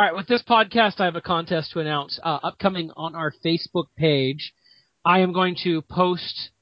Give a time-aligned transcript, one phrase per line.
[0.00, 3.34] All right, with this podcast, I have a contest to announce uh, upcoming on our
[3.44, 4.54] Facebook page.
[5.04, 6.52] I am going to post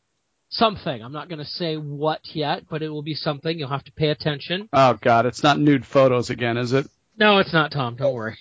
[0.49, 1.01] something.
[1.01, 3.57] I'm not going to say what yet, but it will be something.
[3.57, 4.69] You'll have to pay attention.
[4.73, 6.89] Oh God, it's not nude photos again, is it?
[7.17, 7.95] No, it's not, Tom.
[7.95, 8.37] Don't worry.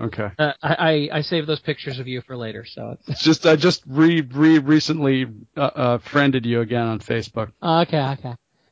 [0.00, 0.28] Okay.
[0.38, 3.46] Uh, I, I I saved those pictures of you for later, so it's It's just
[3.46, 5.26] I just re re recently
[5.56, 7.50] uh, uh, friended you again on Facebook.
[7.60, 8.14] okay.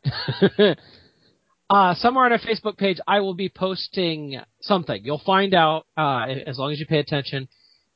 [0.06, 0.76] Okay.
[1.68, 5.00] uh, somewhere on our Facebook page, I will be posting something.
[5.04, 7.48] You'll find out uh, as long as you pay attention.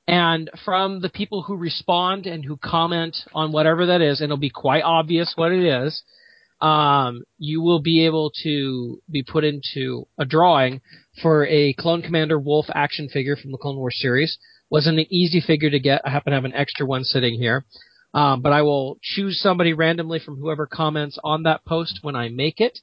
[0.06, 4.38] And from the people who respond and who comment on whatever that is, and it'll
[4.38, 6.02] be quite obvious what it is,
[6.60, 10.80] um, you will be able to be put into a drawing
[11.22, 14.38] for a Clone Commander Wolf action figure from the Clone Wars series.
[14.70, 16.02] Wasn't an easy figure to get.
[16.04, 17.64] I happen to have an extra one sitting here.
[18.14, 22.30] Um, but I will choose somebody randomly from whoever comments on that post when I
[22.30, 22.78] make it.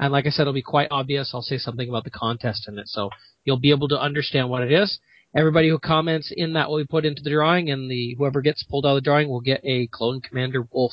[0.00, 1.32] And like I said, it'll be quite obvious.
[1.34, 2.86] I'll say something about the contest in it.
[2.86, 3.10] So
[3.44, 5.00] you'll be able to understand what it is.
[5.36, 8.62] Everybody who comments in that will be put into the drawing, and the whoever gets
[8.62, 10.92] pulled out of the drawing will get a Clone Commander Wolf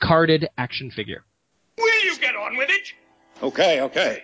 [0.00, 1.24] carded action figure.
[1.78, 2.92] Will you get on with it?
[3.42, 4.22] Okay, okay.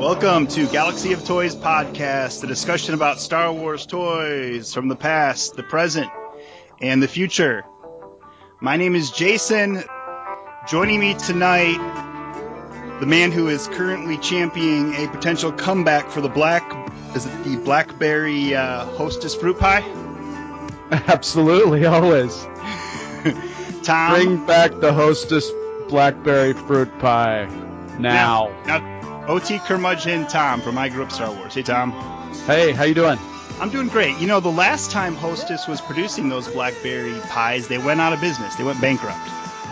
[0.00, 5.56] Welcome to Galaxy of Toys podcast, the discussion about Star Wars toys from the past,
[5.56, 6.10] the present,
[6.80, 7.64] and the future.
[8.60, 9.82] My name is Jason.
[10.68, 11.78] Joining me tonight,
[13.00, 16.64] the man who is currently championing a potential comeback for the black,
[17.14, 19.82] is it the Blackberry uh, Hostess Fruit Pie?
[20.90, 22.34] Absolutely, always
[23.82, 24.14] Tom.
[24.14, 25.50] bring back the Hostess
[25.88, 27.44] blackberry fruit pie
[27.98, 28.48] now.
[28.66, 31.54] Now, OT Curmudgeon Tom from I Grew Up Star Wars.
[31.54, 31.92] Hey, Tom.
[32.46, 33.18] Hey, how you doing?
[33.58, 34.18] I'm doing great.
[34.18, 38.20] You know, the last time Hostess was producing those blackberry pies, they went out of
[38.20, 38.54] business.
[38.56, 39.18] They went bankrupt.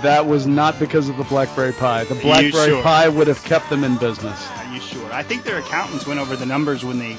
[0.03, 2.05] That was not because of the blackberry pie.
[2.05, 2.83] The blackberry sure?
[2.83, 4.51] pie would have kept them in business.
[4.51, 5.13] Are you sure?
[5.13, 7.17] I think their accountants went over the numbers when they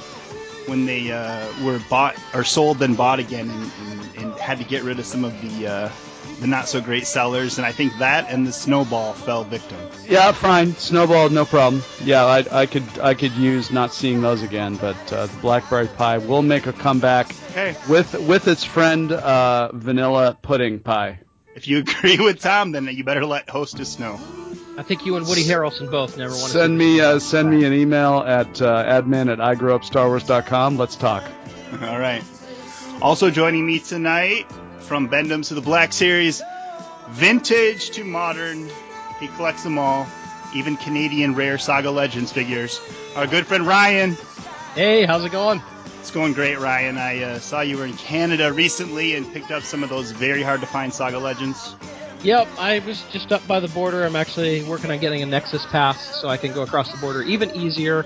[0.65, 4.63] when they uh, were bought or sold then bought again and, and, and had to
[4.63, 5.89] get rid of some of the uh,
[6.39, 7.57] the not so great sellers.
[7.57, 9.77] And I think that and the snowball fell victim.
[10.07, 10.73] Yeah, fine.
[10.75, 11.81] Snowball, no problem.
[12.03, 15.87] Yeah, I, I could I could use not seeing those again, but uh, the blackberry
[15.87, 17.75] pie will make a comeback Okay.
[17.89, 21.19] with with its friend uh, vanilla pudding pie.
[21.55, 24.19] If you agree with Tom, then you better let Hostess know.
[24.77, 27.63] I think you and Woody Harrelson both never want to Send me uh, send me
[27.63, 30.75] an email at uh, admin at igrewupstarwars.com.
[30.77, 31.23] Let's talk.
[31.81, 32.23] All right.
[33.01, 34.45] Also joining me tonight
[34.85, 36.41] from Bend-Ems to the Black Series,
[37.09, 38.69] vintage to modern,
[39.19, 40.07] he collects them all,
[40.53, 42.79] even Canadian rare Saga Legends figures.
[43.15, 44.15] Our good friend Ryan.
[44.75, 45.61] Hey, how's it going?
[45.99, 46.97] It's going great, Ryan.
[46.97, 50.43] I uh, saw you were in Canada recently and picked up some of those very
[50.43, 51.75] hard to find Saga Legends.
[52.21, 54.03] Yep, I was just up by the border.
[54.05, 57.23] I'm actually working on getting a Nexus pass so I can go across the border
[57.23, 58.05] even easier.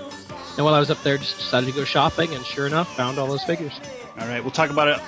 [0.56, 3.18] And while I was up there, just decided to go shopping, and sure enough, found
[3.18, 3.78] all those figures.
[4.18, 5.00] All right, we'll talk about it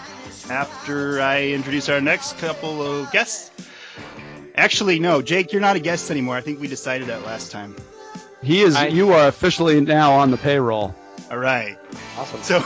[0.50, 3.50] after I introduce our next couple of guests.
[4.54, 6.36] Actually, no, Jake, you're not a guest anymore.
[6.36, 7.74] I think we decided that last time.
[8.42, 8.76] He is.
[8.76, 10.94] I- you are officially now on the payroll.
[11.30, 11.78] All right.
[12.18, 12.42] Awesome.
[12.42, 12.62] So,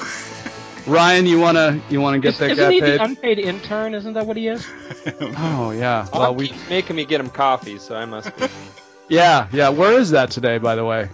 [0.91, 2.99] Ryan, you wanna you wanna get Is- that Isn't guy he paid?
[3.01, 3.95] the unpaid intern?
[3.95, 4.67] Isn't that what he is?
[5.21, 6.09] oh yeah.
[6.13, 8.47] Well, Well, we keeps making me get him coffee, so I must be.
[9.09, 9.69] yeah yeah.
[9.69, 11.09] Where is that today, by the way?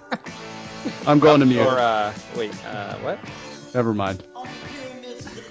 [1.07, 1.61] I'm going to mute.
[1.61, 3.19] or uh, wait, uh, what?
[3.75, 4.23] Never mind.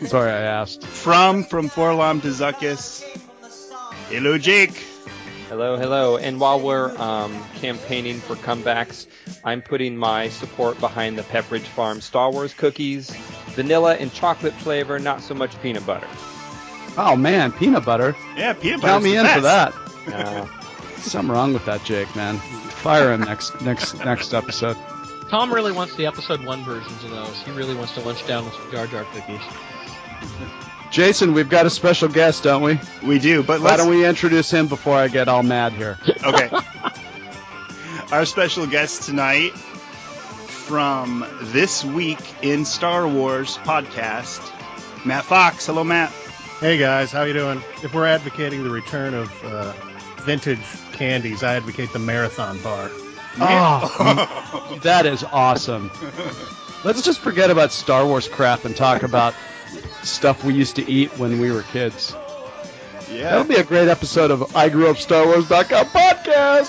[0.06, 0.84] Sorry, I asked.
[0.86, 3.04] from from 4-LOM to Zuckuss.
[4.10, 4.84] Hello, Jake.
[5.48, 6.18] Hello, hello.
[6.18, 9.06] And while we're um, campaigning for comebacks,
[9.44, 13.10] I'm putting my support behind the Pepperidge Farm Star Wars cookies,
[13.50, 16.08] vanilla and chocolate flavor, not so much peanut butter.
[16.98, 18.16] Oh man, peanut butter.
[18.36, 18.92] Yeah, peanut butter.
[18.94, 19.74] Count me in for that.
[20.08, 20.48] Uh,
[20.98, 22.38] Something wrong with that, Jake, man.
[22.38, 24.76] Fire him next next next episode.
[25.30, 27.40] Tom really wants the episode one versions of those.
[27.42, 29.42] He really wants to lunch down with some Jar Jar cookies.
[30.92, 32.80] Jason, we've got a special guest, don't we?
[33.02, 33.82] We do, but Why let's.
[33.82, 35.98] don't we introduce him before I get all mad here?
[36.24, 36.50] Okay.
[38.12, 44.42] Our special guest tonight from This Week in Star Wars podcast,
[45.06, 45.66] Matt Fox.
[45.66, 46.12] Hello, Matt.
[46.60, 47.64] Hey guys, how you doing?
[47.84, 49.72] If we're advocating the return of uh,
[50.24, 50.60] vintage
[50.92, 52.90] candies, I advocate the marathon bar.
[53.40, 55.90] Oh, that is awesome.
[56.84, 59.34] Let's just forget about Star Wars crap and talk about
[60.04, 62.16] stuff we used to eat when we were kids.
[63.10, 63.24] Yeah.
[63.32, 66.68] That'll be a great episode of I Grew Up Star Wars.com podcast.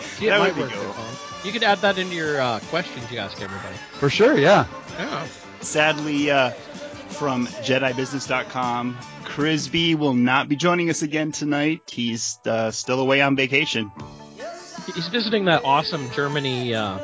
[0.00, 1.04] See, it That might would be work cool.
[1.44, 3.76] You could add that into your uh, questions you ask everybody.
[3.98, 4.66] For sure, yeah.
[4.98, 5.26] Yeah.
[5.60, 11.82] Sadly, uh, from JediBusiness.com, Crisby will not be joining us again tonight.
[11.90, 13.90] He's uh, still away on vacation.
[14.94, 16.98] He's visiting that awesome Germany uh,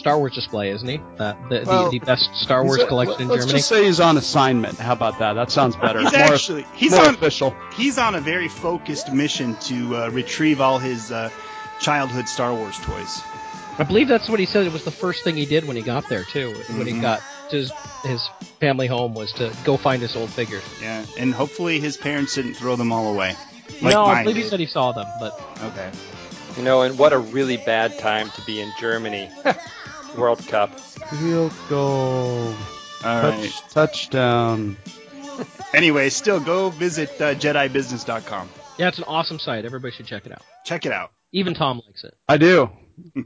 [0.00, 0.98] Star Wars display, isn't he?
[1.18, 3.58] Uh, the, Well, the the best Star Wars a- collection in let's Germany.
[3.58, 4.78] just say he's on assignment.
[4.78, 5.34] How about that?
[5.34, 6.00] That sounds better.
[6.00, 7.54] He's more, actually he's more on official.
[7.74, 11.30] he's on a very focused mission to uh, retrieve all his uh,
[11.78, 13.22] childhood Star Wars toys.
[13.78, 14.66] I believe that's what he said.
[14.66, 16.50] It was the first thing he did when he got there too.
[16.70, 17.02] When he Mhm.
[17.02, 20.64] got to his, his family home was to go find his old figures.
[20.82, 23.36] Yeah, and hopefully his parents didn't throw them all away.
[23.82, 25.90] Like no, I believe he said he saw them, but Okay.
[26.56, 29.30] You know, and what a really bad time to be in Germany.
[30.16, 30.78] World Cup.
[30.78, 32.48] Field goal.
[32.48, 32.54] All
[33.02, 33.62] Touch, right.
[33.70, 34.76] Touchdown.
[35.72, 38.48] Anyway, still go visit uh, JediBusiness.com.
[38.78, 39.64] yeah, it's an awesome site.
[39.64, 40.42] Everybody should check it out.
[40.64, 41.12] Check it out.
[41.32, 42.14] Even Tom likes it.
[42.28, 42.70] I do.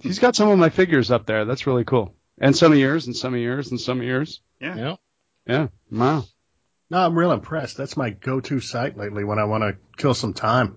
[0.02, 1.44] He's got some of my figures up there.
[1.44, 2.14] That's really cool.
[2.38, 4.40] And some of yours, and some of yours, and some of yours.
[4.60, 4.76] Yeah.
[4.76, 4.96] Yeah.
[5.46, 5.66] Yeah.
[5.90, 6.24] Wow.
[6.90, 7.76] No, I'm real impressed.
[7.76, 10.76] That's my go-to site lately when I want to kill some time.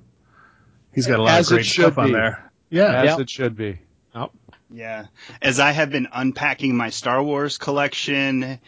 [0.94, 2.52] He's got a lot As of great should stuff on there.
[2.70, 3.02] Yeah.
[3.02, 3.20] As Yep.
[3.20, 3.80] it should be.
[4.70, 5.06] Yeah.
[5.42, 8.60] As I have been unpacking my Star Wars collection,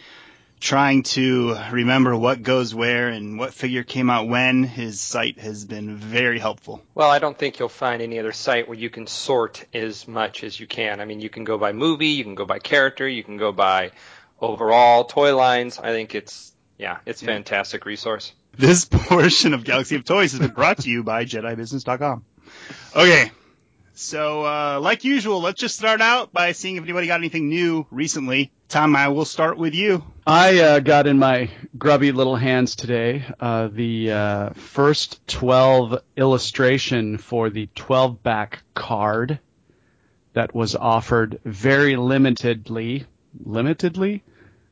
[0.60, 5.66] trying to remember what goes where and what figure came out when, his site has
[5.66, 6.82] been very helpful.
[6.96, 10.44] Well, I don't think you'll find any other site where you can sort as much
[10.44, 11.00] as you can.
[11.00, 13.52] I mean, you can go by movie, you can go by character, you can go
[13.52, 13.92] by
[14.42, 15.80] overall toy lines.
[15.80, 17.32] I think it's yeah, it's a Yeah.
[17.34, 18.34] fantastic resource.
[18.58, 22.24] This portion of Galaxy of Toys has been brought to you by JediBusiness.com.
[22.96, 23.32] Okay.
[24.02, 27.86] So, uh, like usual, let's just start out by seeing if anybody got anything new
[27.92, 28.50] recently.
[28.70, 30.06] Tom, I will start with you.
[30.26, 37.18] I uh, got in my grubby little hands today uh, the uh, first 12 illustration
[37.18, 39.40] for the 12 back card
[40.32, 43.04] that was offered very limitedly.
[43.44, 44.22] Limitedly?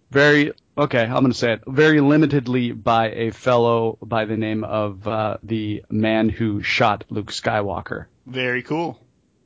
[0.09, 1.63] Very, okay, I'm going to say it.
[1.67, 7.33] Very limitedly by a fellow by the name of uh, the man who shot Luke
[7.33, 8.05] Skywalker.
[8.25, 9.01] Very cool.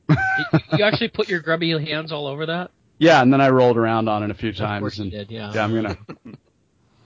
[0.08, 0.16] You,
[0.78, 2.70] you actually put your grubby hands all over that?
[2.98, 4.80] Yeah, and then I rolled around on it a few Of times.
[4.80, 5.52] course you and did, yeah.
[5.54, 5.96] Yeah, I'm gonna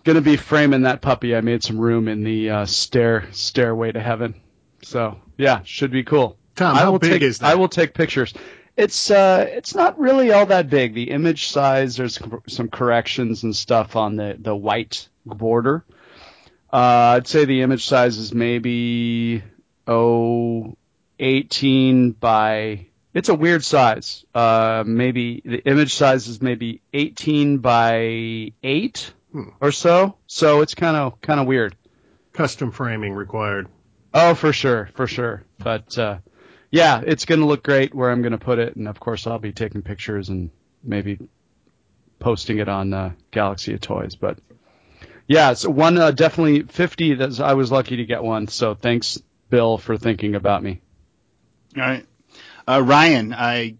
[0.04, 1.34] gonna be framing that puppy.
[1.34, 4.34] I made some room in the uh, stair stairway to heaven.
[4.82, 6.36] So yeah, should be cool.
[6.54, 7.46] Tom, I how will big take, is that?
[7.50, 8.32] I will take pictures.
[8.76, 10.92] It's uh, it's not really all that big.
[10.94, 15.84] The image size, there's some corrections and stuff on the the white border.
[16.72, 19.42] Uh, I'd say the image size is maybe
[19.86, 20.76] oh
[21.18, 22.86] 18 by.
[23.14, 24.24] It's a weird size.
[24.34, 29.48] Uh, maybe the image size is maybe 18 by 8 Hmm.
[29.60, 30.16] or so.
[30.26, 31.74] So it's kind of kind of weird.
[32.32, 33.68] Custom framing required.
[34.14, 35.42] Oh, for sure, for sure.
[35.58, 36.18] But uh,
[36.70, 39.26] yeah, it's going to look great where I'm going to put it, and of course
[39.26, 40.50] I'll be taking pictures and
[40.82, 41.18] maybe
[42.18, 44.14] posting it on uh, Galaxy of Toys.
[44.16, 44.38] But
[45.26, 47.14] yeah, it's one uh, definitely 50.
[47.14, 48.48] That I was lucky to get one.
[48.48, 49.20] So thanks,
[49.50, 50.80] Bill, for thinking about me.
[51.76, 52.06] All right.
[52.66, 53.76] Uh, Ryan, I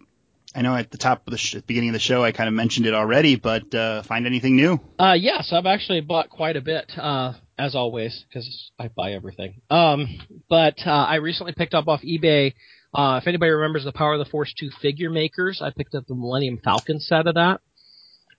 [0.55, 2.55] I know at the top of the sh- beginning of the show I kind of
[2.55, 4.81] mentioned it already, but uh, find anything new?
[4.99, 9.61] Uh, yes, I've actually bought quite a bit, uh, as always, because I buy everything.
[9.69, 12.55] Um, but uh, I recently picked up off eBay.
[12.95, 16.07] Uh, if anybody remembers the Power of the Force 2 figure makers, I picked up
[16.07, 17.61] the Millennium Falcon set of that,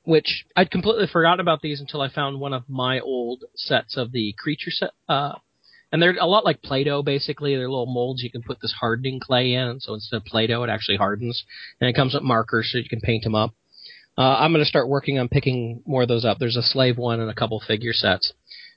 [0.04, 4.12] which I'd completely forgotten about these until I found one of my old sets of
[4.12, 4.92] the creature set.
[5.08, 5.34] Uh,
[5.92, 7.56] and they're a lot like Play-Doh, basically.
[7.56, 10.70] They're little molds you can put this hardening clay in, so instead of Play-Doh, it
[10.70, 11.44] actually hardens.
[11.80, 13.54] And it comes with markers so you can paint them up.
[14.18, 16.40] Uh, I'm going to start working on picking more of those up.
[16.40, 18.34] There's a slave one and a couple figure sets.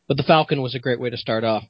[0.06, 1.64] But the Falcon was a great way to start off.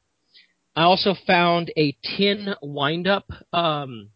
[0.74, 3.30] I also found a tin wind up.
[3.52, 4.10] Um,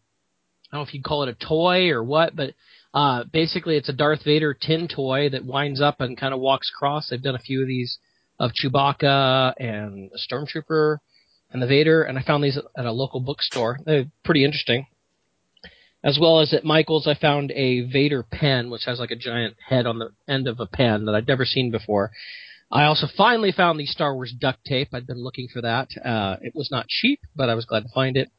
[0.71, 2.53] I don't know if you'd call it a toy or what, but
[2.93, 6.71] uh, basically it's a Darth Vader tin toy that winds up and kind of walks
[6.75, 7.09] across.
[7.09, 7.97] They've done a few of these
[8.39, 10.97] of Chewbacca and the Stormtrooper
[11.51, 13.79] and the Vader, and I found these at a local bookstore.
[13.85, 14.87] They're pretty interesting.
[16.03, 19.55] As well as at Michael's, I found a Vader pen, which has like a giant
[19.67, 22.11] head on the end of a pen that I'd never seen before.
[22.71, 24.89] I also finally found the Star Wars duct tape.
[24.93, 25.89] I'd been looking for that.
[26.03, 28.29] Uh, it was not cheap, but I was glad to find it.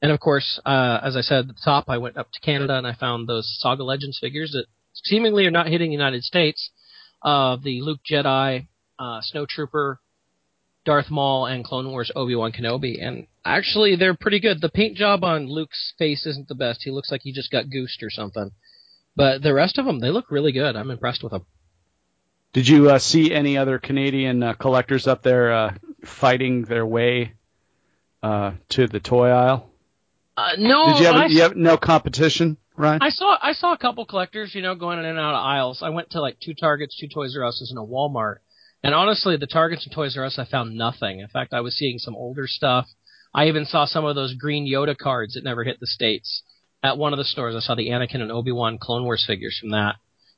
[0.00, 2.76] And of course, uh, as I said at the top, I went up to Canada
[2.76, 6.70] and I found those Saga Legends figures that seemingly are not hitting the United States
[7.22, 10.00] of the Luke Jedi, uh, Snow Trooper,
[10.88, 13.06] Darth Maul, and Clone Wars Obi-Wan Kenobi.
[13.06, 14.62] And actually, they're pretty good.
[14.62, 16.80] The paint job on Luke's face isn't the best.
[16.82, 18.52] He looks like he just got goosed or something.
[19.14, 20.76] But the rest of them, they look really good.
[20.76, 21.44] I'm impressed with them.
[22.54, 25.74] Did you uh, see any other Canadian uh, collectors up there uh,
[26.06, 27.34] fighting their way
[28.22, 29.70] uh, to the toy aisle?
[30.38, 33.02] Uh, no, Did you have, I, you have no competition, Ryan?
[33.02, 35.82] I saw I saw a couple collectors, you know, going in and out of aisles.
[35.82, 38.36] I went to like two Targets, two Toys R Us's, and a Walmart.
[38.82, 41.20] And honestly, the Targets and Toys R Us, I found nothing.
[41.20, 42.86] In fact, I was seeing some older stuff.
[43.34, 46.42] I even saw some of those green Yoda cards that never hit the states.
[46.82, 47.54] at one of the stores.
[47.56, 49.96] I saw the Anakin and Obi Wan Clone Wars figures from that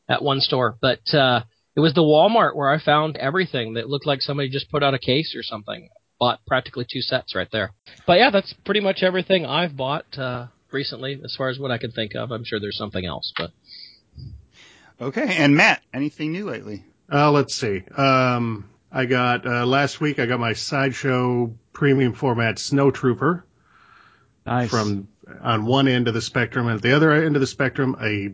[0.09, 1.42] at one store, but uh,
[1.76, 4.94] it was the Walmart where I found everything that looked like somebody just put out
[4.94, 5.88] a case or something.
[6.18, 7.73] Bought practically two sets right there.
[8.06, 11.78] But yeah, that's pretty much everything I've bought uh, recently, as far as what I
[11.78, 12.30] can think of.
[12.30, 13.50] I'm sure there's something else, but
[15.00, 16.85] Okay, and Matt, anything new lately?
[17.12, 17.83] Uh, let's see.
[17.97, 20.19] Um, I got uh, last week.
[20.19, 23.45] I got my sideshow premium format Snow Trooper
[24.47, 24.71] Nice.
[24.71, 25.09] from
[25.40, 28.33] on one end of the spectrum, and at the other end of the spectrum, a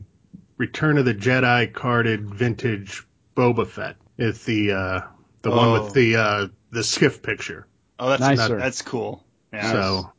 [0.59, 3.07] Return of the Jedi carded vintage
[3.37, 3.97] Boba Fett.
[4.17, 5.01] It's the uh,
[5.43, 5.83] the one Oh.
[5.85, 7.67] with the uh, the skiff picture.
[7.99, 8.57] Oh, that's Nicer.
[8.59, 9.23] that's cool.
[9.53, 9.73] Yeah.
[9.73, 10.13] So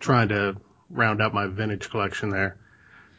[0.00, 0.56] trying to
[0.88, 2.56] round out my vintage collection there.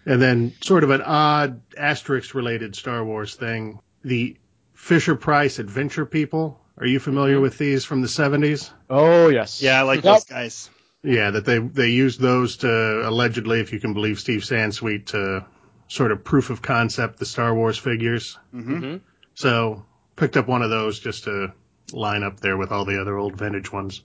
[0.07, 3.79] And then sort of an odd asterisk related Star Wars thing.
[4.03, 4.35] The
[4.83, 6.59] Fisher Price Adventure People.
[6.77, 8.69] Are you familiar with these from the 70s?
[8.89, 9.61] oh yes.
[9.61, 10.13] yeah, I like Yep.
[10.13, 10.69] those guys.
[11.03, 15.45] Yeah, that they they used those to allegedly, if you can believe Steve Sansweet, to
[15.87, 18.37] sort of proof of concept the Star Wars figures.
[18.51, 19.01] hmm Mhm.
[19.35, 19.85] So
[20.17, 21.53] picked up one of those just to
[21.93, 24.03] line up there with all the other old vintage ones.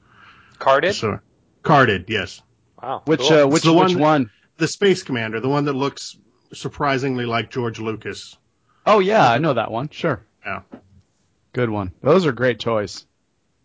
[0.60, 0.94] Carded?
[0.94, 1.18] So
[1.64, 2.40] carded, yes.
[2.80, 3.02] Wow.
[3.04, 3.32] Which cool.
[3.32, 4.30] uh, which the which one- one?
[4.58, 6.16] The Space Commander, the one that looks
[6.52, 8.36] surprisingly like George Lucas.
[8.86, 9.88] Oh yeah, I know that one.
[9.90, 10.20] Sure.
[10.48, 10.60] Yeah.
[11.52, 11.92] Good one.
[12.02, 13.06] Those are great toys.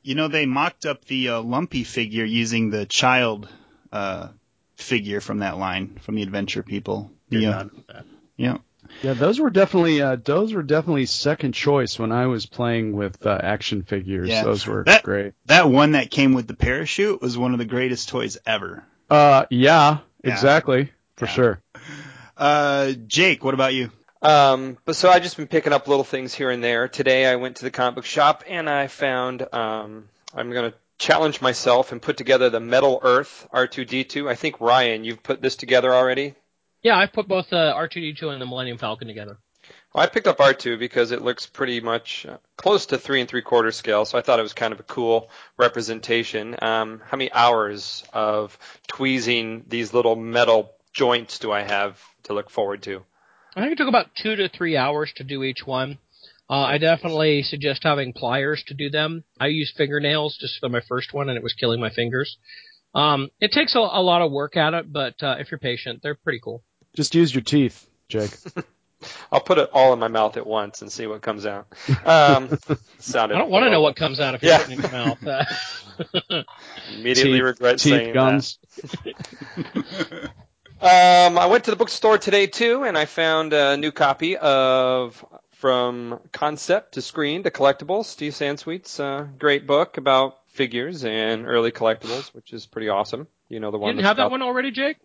[0.01, 3.47] You know, they mocked up the uh, Lumpy figure using the child
[3.91, 4.29] uh,
[4.75, 7.11] figure from that line from the Adventure People.
[7.29, 8.05] Did Yeah, not know that.
[8.35, 8.57] yeah.
[9.01, 13.25] Yeah, those were definitely uh, those were definitely second choice when I was playing with
[13.25, 14.27] uh, action figures.
[14.29, 14.43] Yeah.
[14.43, 15.33] Those were That- great.
[15.45, 18.83] That one that came with the parachute was one of the greatest toys ever.
[19.09, 20.31] Uh, yeah, Yeah.
[20.33, 21.31] exactly, for Yeah.
[21.31, 21.61] sure.
[22.35, 23.89] Uh, Jake, what about you?
[24.23, 26.87] Um, but so I've just been picking up little things here and there.
[26.87, 30.77] Today I went to the comic book shop and I found um, I'm going to
[30.97, 34.29] challenge myself and put together the Metal Earth R2D2.
[34.29, 36.35] I think Ryan, you've put this together already.
[36.81, 39.37] yeah, I've put both uh, R2D2 and the Millennium Falcon together.
[39.93, 43.29] Well, I picked up R2 because it looks pretty much uh, close to three and
[43.29, 46.55] three quarter scale, so I thought it was kind of a cool representation.
[46.61, 52.49] Um, how many hours of tweezing these little metal joints do I have to look
[52.49, 53.03] forward to?
[53.55, 55.97] I think it took about two to three hours to do each one.
[56.49, 59.23] Uh, I definitely suggest having pliers to do them.
[59.39, 62.37] I used fingernails just for my first one, and it was killing my fingers.
[62.93, 66.01] Um, it takes a, a lot of work at it, but uh, if you're patient,
[66.03, 66.63] they're pretty cool.
[66.95, 68.37] Just use your teeth, Jake.
[69.31, 71.67] I'll put it all in my mouth at once and see what comes out.
[72.05, 72.57] Um,
[72.99, 74.57] sounded I don't want to know what comes out if you're Yeah.
[74.59, 76.45] putting it in your mouth.
[76.93, 78.59] Immediately teeth, regret teeth saying guns.
[79.03, 80.31] that.
[80.83, 85.23] Um, I went to the bookstore today too, and I found a new copy of
[85.51, 91.71] From Concept to Screen to Collectibles, Steve Sansweet's uh, great book about figures and early
[91.71, 93.27] collectibles, which is pretty awesome.
[93.47, 93.89] You know the you one.
[93.91, 94.97] didn't that's have that about- one already, Jake?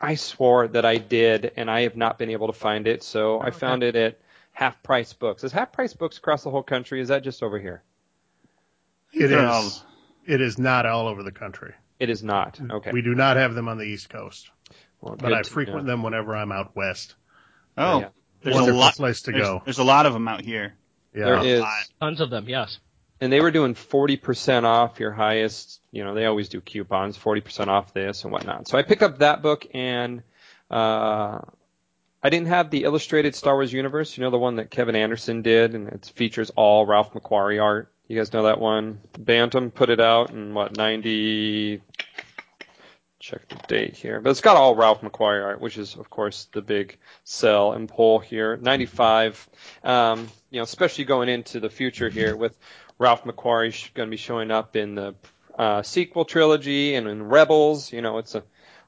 [0.00, 3.02] I swore that I did, and I have not been able to find it.
[3.02, 3.58] So I Okay.
[3.58, 4.20] found it at
[4.52, 5.42] Half Price Books.
[5.44, 7.00] Is Half Price Books across the whole country?
[7.00, 7.82] Is that just over here?
[9.14, 9.50] It They're is.
[9.50, 9.72] all-
[10.26, 11.72] It is not all over the country.
[11.98, 12.60] It is not.
[12.70, 12.90] Okay.
[12.92, 14.50] We do not have them on the East Coast,
[15.00, 15.92] Well, but good I to frequent know.
[15.92, 17.14] them whenever I'm out west.
[17.76, 18.08] Oh, Yeah.
[18.42, 18.94] there's a Wonderful lot.
[18.96, 19.62] place to There's, go.
[19.64, 20.74] there's a lot of them out here.
[21.14, 21.24] Yeah.
[21.26, 21.60] There A is.
[21.60, 21.82] lot.
[22.00, 22.78] Tons of them, yes.
[23.20, 27.68] and they were doing 40% off your highest, you know, they always do coupons, 40%
[27.68, 28.68] off this and whatnot.
[28.68, 30.22] So I picked up that book and,
[30.70, 31.38] uh,
[32.22, 35.42] I didn't have the illustrated Star Wars universe, you know, the one that Kevin Anderson
[35.42, 37.90] did and it features all Ralph McQuarrie art.
[38.08, 39.00] You guys know that one?
[39.18, 41.80] Bantam put it out in what, 90,
[43.26, 46.48] check the date here, but it's got all Ralph McQuarrie art, which is of course
[46.52, 48.56] the big sell and pull here.
[48.56, 49.48] 95,
[49.82, 52.56] um, you know, especially going into the future here with
[52.98, 55.14] Ralph McQuarrie going to be showing up in the
[55.58, 57.92] uh, sequel trilogy and in Rebels.
[57.92, 58.44] You know, it's a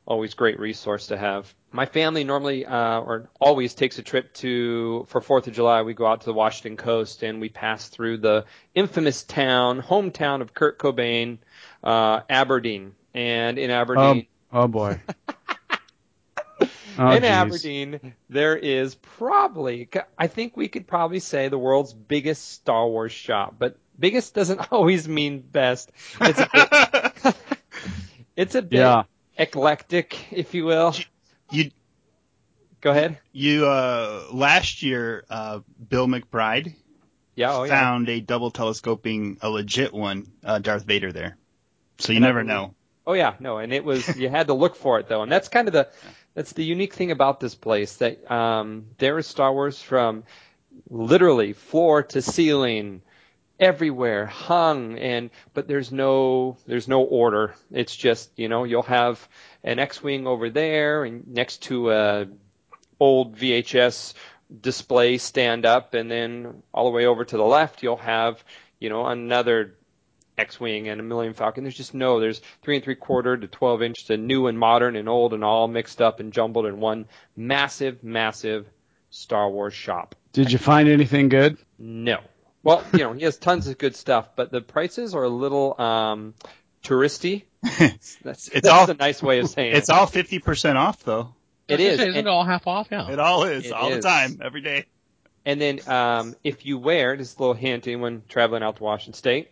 [0.06, 1.52] always great resource to have.
[1.70, 5.82] My family normally uh, or always takes a trip to for Fourth of July.
[5.82, 10.40] We go out to the Washington coast and we pass through the infamous town, hometown
[10.40, 11.38] of Kurt Cobain,
[11.82, 12.94] uh, Aberdeen.
[13.14, 15.00] And in Aberdeen, Oh, oh boy.
[17.00, 17.30] Oh, in geez.
[17.30, 19.88] Aberdeen, there is probably,
[20.18, 24.72] I think we could probably say the world's biggest Star Wars shop, but biggest doesn't
[24.72, 25.92] always mean best.
[26.20, 27.34] It's a bit,
[28.36, 29.04] it's a bit Yeah.
[29.36, 30.92] eclectic, if you will.
[31.52, 31.70] You
[32.80, 33.18] Go ahead.
[33.32, 36.74] you uh last year uh Bill McBride
[37.34, 37.70] Yeah, oh yeah.
[37.80, 41.36] found a double telescoping a legit one uh Darth Vader there.
[41.98, 42.74] So you And never believe- know.
[43.08, 45.48] Oh yeah, no, and it was you had to look for it though, and that's
[45.48, 45.88] kind of the
[46.34, 50.24] that's the unique thing about this place that um, there is Star Wars from
[50.90, 53.00] literally floor to ceiling,
[53.58, 57.54] everywhere hung and but there's no there's no order.
[57.72, 59.26] It's just you know you'll have
[59.64, 62.26] an x-wing over there and next to a
[63.00, 64.14] old vhs
[64.60, 68.42] display stand up and then all the way over to the left you'll have
[68.80, 69.77] you know another
[70.38, 73.82] x-wing and a Millennium Falcon there's just no there's three and three quarter to 12
[73.82, 77.06] inch to new and modern and old and all mixed up and jumbled in one
[77.36, 78.66] massive massive
[79.10, 81.58] star wars shop Did you find anything good?
[81.78, 82.18] no.
[82.64, 85.80] Well, you know, he has tons of good stuff, but the prices are a little
[85.80, 86.34] um
[86.82, 87.44] touristy.
[87.62, 89.92] That's, It's that's all- a nice way of saying It's it.
[89.94, 91.34] all 50% off, though.
[91.68, 91.88] It I is.
[91.88, 92.88] gonna say, Isn't And, it all half off?
[92.90, 93.10] Yeah.
[93.10, 93.96] It all is, It all is.
[93.96, 94.84] the time, every day.
[95.46, 98.82] and then um if you wear this a little hint to anyone traveling out to
[98.82, 99.48] Washington State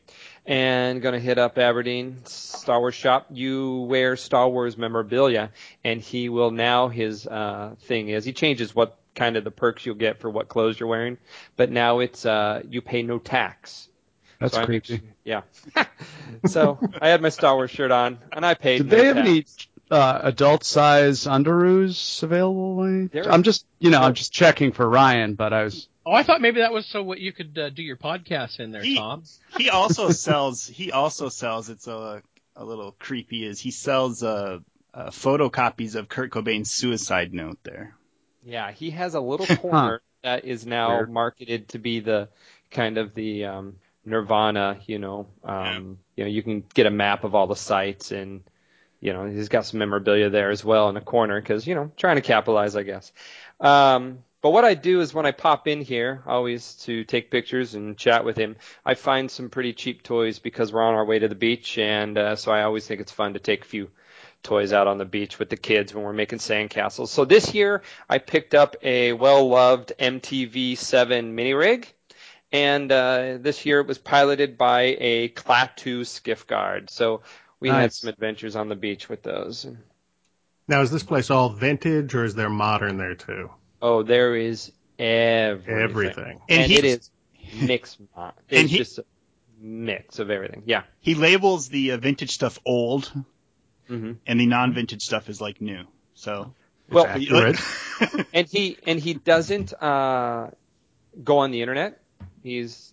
[0.47, 5.51] and gonna hit up Aberdeen Star Wars shop, you wear Star Wars memorabilia
[5.85, 9.85] and he will now his uh thing is he changes what kind of the perks
[9.87, 11.19] you'll get for what clothes you're wearing,
[11.57, 13.89] but now it's uh you pay no tax.
[14.39, 15.01] That's So creepy.
[15.25, 15.43] yeah.
[16.47, 18.79] so I had my Star Wars shirt on, and I paid.
[18.79, 19.29] Did no they have tax.
[19.29, 19.45] any
[19.91, 23.09] uh, adult size underoos available?
[23.11, 25.89] There I'm just, you know, I'm just checking for Ryan, but I was.
[26.07, 28.71] Oh, I thought maybe that was so what you could uh, do your podcast in
[28.71, 29.25] there, He- Tom.
[29.59, 32.23] He also sells, he also sells, it's a,
[32.55, 34.61] a little creepy, is he sells uh,
[34.95, 37.97] uh, photocopies of Kurt Cobain's suicide note there.
[38.45, 41.13] Yeah, he has a little corner that is now Weird.
[41.13, 42.29] marketed to be the
[42.71, 44.79] kind of the um, Nirvana.
[44.87, 48.45] You know, um, you know, you can get a map of all the sites, and
[49.01, 51.91] you know, he's got some memorabilia there as well in the corner because you know,
[51.97, 53.13] trying to capitalize, I guess.
[53.61, 57.75] Um, but what I do is when I pop in here, always to take pictures
[57.75, 61.19] and chat with him, I find some pretty cheap toys because we're on our way
[61.19, 63.91] to the beach, and uh, so I always think it's fun to take a few
[64.45, 67.09] toys out on the beach with the kids when we're making sandcastles.
[67.09, 71.93] So this year I picked up a well-loved MTV7 mini rig,
[72.53, 76.89] and uh, this year it was piloted by a Klaatu skiff guard.
[76.91, 77.23] So
[77.59, 79.67] we had some adventures on the beach with those.
[80.69, 83.51] Now, is this place all vintage or is there modern there too?
[83.83, 85.75] Oh, there is everything.
[85.83, 86.41] Everything.
[86.49, 87.11] And And, he- it is
[87.53, 87.99] mixed.
[88.17, 89.05] mo- And he- just a
[89.61, 90.63] mix of everything.
[90.67, 90.83] Yeah.
[91.01, 93.11] He labels the uh, vintage stuff old,
[93.89, 95.85] hmm and the non-vintage stuff is like new.
[96.15, 96.55] So,
[96.91, 97.59] Well, accurate.
[98.33, 100.51] and he and he doesn't uh,
[101.23, 102.01] go on the internet.
[102.43, 102.93] He's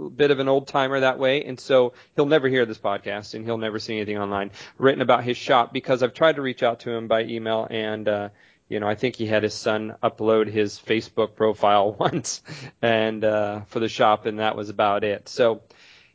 [0.00, 3.34] a bit of an old timer that way, and so he'll never hear this podcast,
[3.34, 6.62] and he'll never see anything online written about his shop because I've tried to reach
[6.62, 8.28] out to him by email, and uh,
[8.72, 12.42] you know I think he had his son upload his Facebook profile once,
[12.80, 15.28] and uh, for the shop, and that was about it.
[15.28, 15.60] So,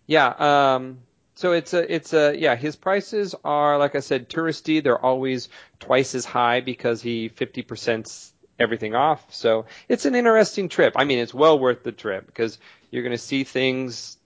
[0.08, 0.74] yeah.
[0.76, 0.98] Um,
[1.36, 4.82] so it's a, it's a, yeah, his prices are, like I said, touristy.
[4.82, 9.24] They're always twice as high because he 50% everything off.
[9.36, 10.93] So it's an interesting trip.
[10.96, 12.58] I mean, it's well worth the trip because
[12.89, 14.17] you're going to see things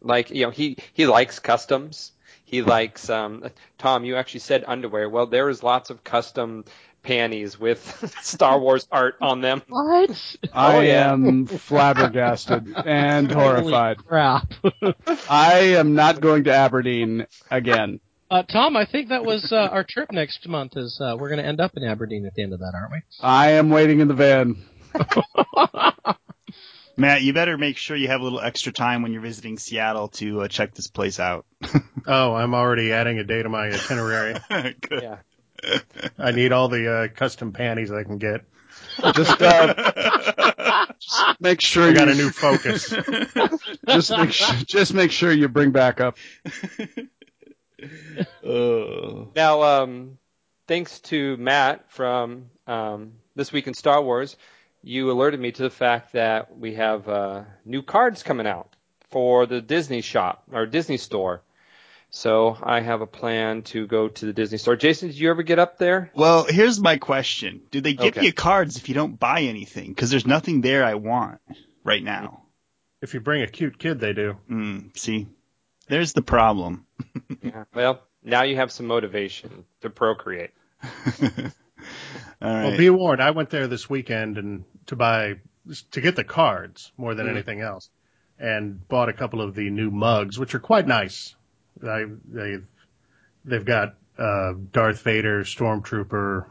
[0.00, 2.12] like, you know, he, he likes customs.
[2.44, 3.44] He likes, um,
[3.76, 5.10] Tom, you actually said underwear.
[5.10, 6.64] Well, there is lots of custom
[7.02, 7.80] panties with
[8.22, 9.62] Star Wars art on them.
[9.68, 10.10] What?
[10.52, 11.12] I Oh, yeah.
[11.12, 13.96] am flabbergasted and horrified.
[13.98, 14.52] Holy crap.
[15.30, 18.00] I am not going to Aberdeen again.
[18.30, 20.76] Uh, Tom, I think that was uh, our trip next month.
[20.76, 22.92] Is uh, we're going to end up in Aberdeen at the end of that, aren't
[22.92, 22.98] we?
[23.20, 24.56] I am waiting in the van.
[26.96, 30.08] Matt, you better make sure you have a little extra time when you're visiting Seattle
[30.08, 31.46] to uh, check this place out.
[32.06, 34.34] Oh, I'm already adding a day to my itinerary.
[34.50, 35.02] Good.
[35.02, 35.16] Yeah.
[36.18, 38.44] I need all the uh, custom panties I can get.
[39.14, 42.88] Just, uh, just make sure I got you a new focus.
[43.88, 46.16] just make sure, just make sure you bring back up.
[48.44, 49.30] Oh.
[49.36, 50.18] Now, um,
[50.68, 54.36] thanks to Matt from um, This Week in Star Wars,
[54.82, 58.74] you alerted me to the fact that we have uh, new cards coming out
[59.10, 61.42] for the Disney shop or Disney store.
[62.14, 64.76] So I have a plan to go to the Disney store.
[64.76, 66.10] Jason, did you ever get up there?
[66.14, 67.62] Well, here's my question.
[67.70, 68.26] Do they give Okay.
[68.26, 69.88] you cards if you don't buy anything?
[69.88, 71.40] Because there's nothing there I want
[71.84, 72.42] right now.
[73.00, 74.36] If you bring a cute kid, they do.
[74.50, 75.26] Mm, see,
[75.88, 76.86] there's the problem.
[77.42, 77.64] Yeah.
[77.74, 80.50] Well, now you have some motivation to procreate.
[80.84, 80.88] All
[82.40, 82.64] right.
[82.68, 83.20] Well, be warned.
[83.20, 85.40] I went there this weekend and to buy
[85.92, 87.30] to get the cards more than Mhm.
[87.30, 87.90] anything else,
[88.38, 91.34] and bought a couple of the new mugs, which are quite nice.
[91.90, 92.58] I, they
[93.44, 96.46] they've got uh, Darth Vader, Stormtrooper,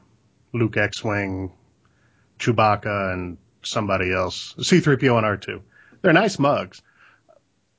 [0.54, 1.52] Luke X-wing,
[2.40, 5.62] Chewbacca, and somebody else, C-3PO and R2.
[6.02, 6.82] They're nice mugs,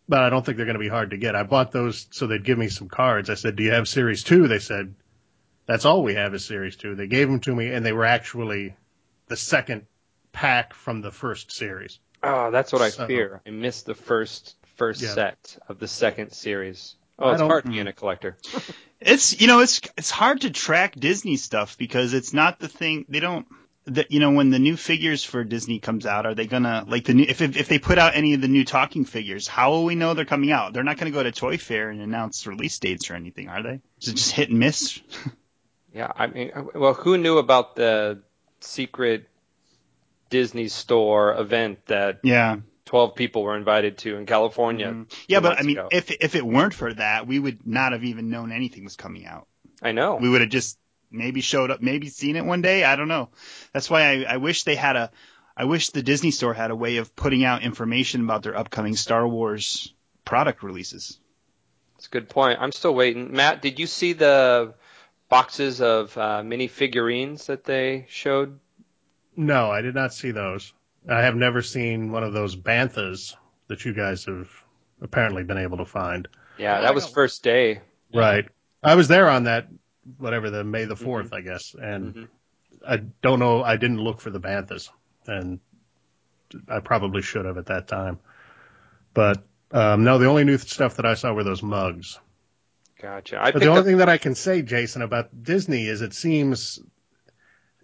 [0.09, 1.35] but I don't think they're going to be hard to get.
[1.35, 3.29] I bought those so they'd give me some cards.
[3.31, 4.47] I said, "Do you have Series 2?
[4.49, 4.95] They said,
[5.67, 8.05] "That's all we have is Series 2." They gave them to me, and they were
[8.05, 8.77] actually
[9.27, 9.87] the second
[10.33, 11.99] pack from the first series.
[12.23, 13.41] Oh, that's what I So- fear.
[13.47, 15.11] I missed the first first Yeah.
[15.11, 16.97] set of the second series.
[17.23, 18.37] Oh, it's hard being a collector.
[19.05, 23.05] It's you know it's it's hard to track Disney stuff because it's not the thing
[23.09, 23.49] they don't
[23.87, 27.07] that you know when the new figures for Disney comes out are they gonna like
[27.07, 29.73] the new if if if they put out any of the new talking figures how
[29.73, 30.73] will we know they're coming out?
[30.73, 33.81] They're not gonna go to Toy Fair and announce release dates or anything are they?
[34.01, 35.01] Is it just hit and miss?
[35.95, 38.23] Yeah, I mean, well, who knew about the
[38.61, 39.29] secret
[40.31, 42.57] Disney store event that yeah
[42.93, 44.89] 12 people were invited to in California?
[44.89, 45.13] Mhm.
[45.27, 45.89] yeah but I mean ago.
[45.91, 49.25] if if it weren't for that we would not have even known anything was coming
[49.25, 49.49] out
[49.81, 50.17] I know.
[50.17, 50.79] we would have just
[51.11, 52.85] maybe showed up, maybe seen it one day.
[52.85, 53.31] I don't know.
[53.73, 55.11] That's why I, I wish they had a,
[55.57, 58.97] I wish the Disney store had a way of putting out information about their upcoming
[58.97, 59.93] Star Wars
[60.25, 61.19] product releases.
[61.97, 62.59] That's a good point.
[62.61, 63.33] I'm still waiting.
[63.33, 64.75] Matt, did you see the
[65.29, 68.59] boxes of uh, mini figurines that they showed?
[69.37, 70.73] No, I did not see those.
[71.09, 73.35] I have never seen one of those banthas
[73.69, 74.49] that you guys have
[75.01, 76.29] apparently been able to find.
[76.59, 77.81] Yeah, that was first day.
[78.15, 78.47] Right.
[78.83, 79.69] I was there on that,
[80.19, 82.29] whatever the May the 4th, I guess, and Mhm.
[82.87, 83.63] I don't know.
[83.63, 84.91] I didn't look for the banthas,
[85.27, 85.61] and
[86.69, 88.19] I probably should have at that time.
[89.15, 92.19] But um, no, the only new stuff that I saw were those mugs.
[93.01, 93.53] Gotcha.
[93.55, 93.87] The only up.
[93.87, 96.79] thing that I can say, Jason, about Disney is it seems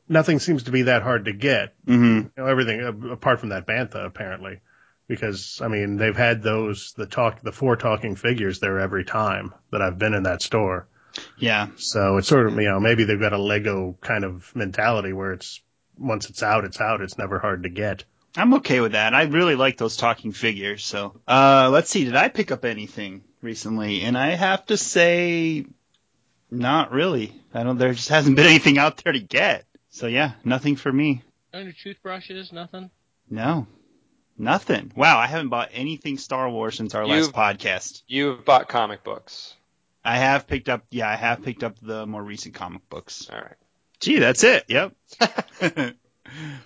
[0.08, 1.74] nothing seems to be that hard to get.
[1.86, 2.16] Mm-hmm.
[2.16, 4.60] You know, everything uh, apart from that bantha, apparently,
[5.06, 9.54] because I mean they've had those the talk the four talking figures there every time
[9.70, 10.88] that I've been in that store.
[11.36, 11.68] Yeah.
[11.76, 15.32] So it's sort of you know maybe they've got a Lego kind of mentality where
[15.32, 15.60] it's
[15.98, 17.00] once it's out, it's out.
[17.00, 18.04] It's never hard to get.
[18.36, 19.14] I'm okay with that.
[19.14, 20.84] I really like those talking figures.
[20.84, 22.04] So, uh, let's see.
[22.04, 24.02] Did I pick up anything recently?
[24.02, 25.64] And I have to say,
[26.50, 27.34] not really.
[27.52, 29.64] I don't, there just hasn't been anything out there to get.
[29.98, 31.22] So yeah, nothing for me.
[31.52, 32.52] Any toothbrushes?
[32.52, 32.90] Nothing.
[33.28, 33.66] No.
[34.38, 34.92] Nothing.
[34.94, 38.02] Wow, I haven't bought anything Star Wars since our last You've- podcast.
[38.06, 39.54] You've bought comic books.
[40.04, 43.28] I have picked up, yeah, I have picked up the more recent comic books.
[43.30, 43.56] All right.
[43.98, 44.64] Gee, that's it.
[44.68, 44.94] Yep.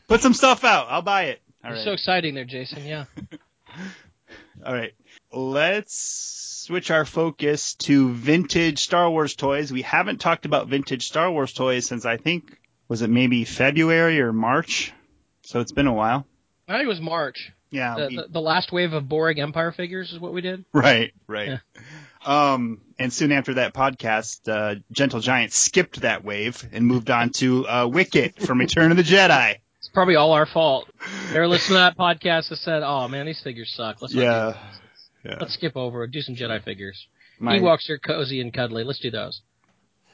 [0.08, 0.88] Put some stuff out.
[0.90, 1.40] I'll buy it.
[1.64, 1.84] All You're right.
[1.84, 2.84] so exciting there, Jason.
[2.84, 3.06] Yeah.
[4.66, 4.92] All right.
[5.32, 5.94] Let's
[6.66, 9.72] switch our focus to vintage Star Wars toys.
[9.72, 12.58] We haven't talked about vintage Star Wars toys since I think
[12.92, 14.92] was it maybe February or March.
[15.44, 16.26] So it's been a while.
[16.68, 17.50] I think it was March.
[17.70, 17.94] Yeah.
[17.94, 20.66] The, we- the, the last wave of boring Empire figures is what we did.
[20.74, 21.60] Right, right.
[22.26, 27.30] Um, and soon after that podcast, uh, Gentle Giant skipped that wave and moved on
[27.36, 29.56] to uh, Wicket from Return of the Jedi.
[29.78, 30.86] It's probably all our fault.
[31.32, 34.02] They were listening to that podcast and said, "Oh man, these figures suck.
[34.02, 34.52] Let's Yeah,
[35.24, 35.38] yeah.
[35.40, 36.06] Let's skip over.
[36.06, 37.06] Do some Jedi figures.
[37.40, 38.84] My- Ewoks are cozy and cuddly.
[38.84, 39.40] Let's do those."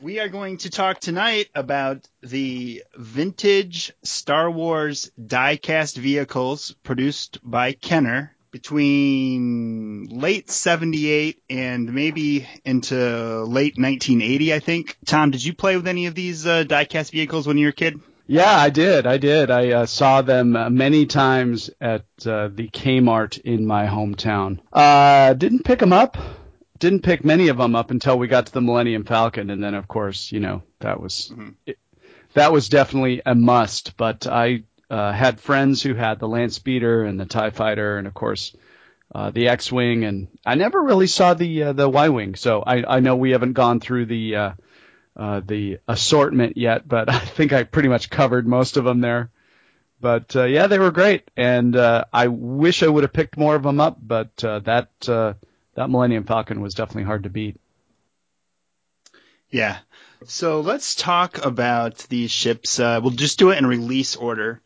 [0.00, 7.72] We are going to talk tonight about the vintage Star Wars die-cast vehicles produced by
[7.72, 12.94] Kenner between late 78 and maybe into
[13.42, 14.96] late 1980, I think.
[15.04, 17.72] Tom, did you play with any of these uh, die-cast vehicles when you were a
[17.72, 17.98] kid?
[18.28, 19.04] Yeah, I did.
[19.04, 19.50] I did.
[19.50, 24.60] I uh, saw them uh, many times at uh, the Kmart in my hometown.
[24.72, 26.16] Uh, didn't pick them up.
[26.78, 29.74] Didn't pick many of them up until we got to the Millennium Falcon, and then
[29.74, 31.54] of course, you know, that was Mhm.
[31.66, 31.78] it,
[32.34, 33.96] that was definitely a must.
[33.96, 38.06] But I uh, had friends who had the Land Speeder and the Tie Fighter, and
[38.06, 38.54] of course.
[39.14, 43.00] Uh, the X-wing, and I never really saw the uh, the Y-wing, so I, I
[43.00, 44.52] know we haven't gone through the uh,
[45.16, 49.30] uh, the assortment yet, but I think I pretty much covered most of them there.
[49.98, 53.54] But uh, yeah, they were great, and uh, I wish I would have picked more
[53.54, 55.32] of them up, but uh, that uh,
[55.78, 57.56] that Millennium Falcon was definitely hard to beat.
[59.48, 59.78] Yeah.
[60.26, 62.80] So let's talk about these ships.
[62.80, 64.60] Uh, we'll just do it in release order.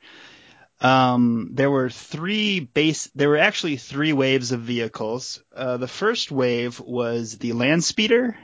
[0.81, 3.11] Um, there were three base.
[3.15, 5.43] There were actually three waves of vehicles.
[5.55, 8.39] Uh, the first wave was the Land Speeder,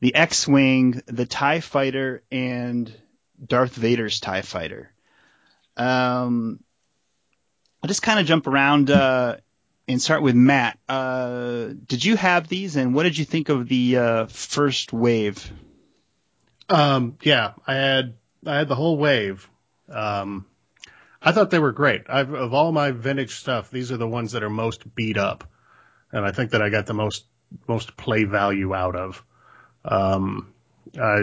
[0.00, 2.90] the X-wing, the Tie Fighter, and
[3.46, 4.94] Darth Vader's Tie Fighter.
[5.76, 6.58] Um,
[7.82, 9.36] I'll just kind of jump around uh,
[9.88, 10.78] and start with Matt.
[10.88, 15.50] Uh, did you have these, and what did you think of the uh, first wave?
[16.68, 19.48] Um, yeah, I had I had the whole wave.
[19.88, 20.46] Um,
[21.22, 22.02] I thought they were great.
[22.08, 25.44] I've, of all my vintage stuff, these are the ones that are most beat up,
[26.12, 27.24] and I think that I got the most
[27.68, 29.24] most play value out of.
[29.84, 30.52] Um,
[31.00, 31.22] I,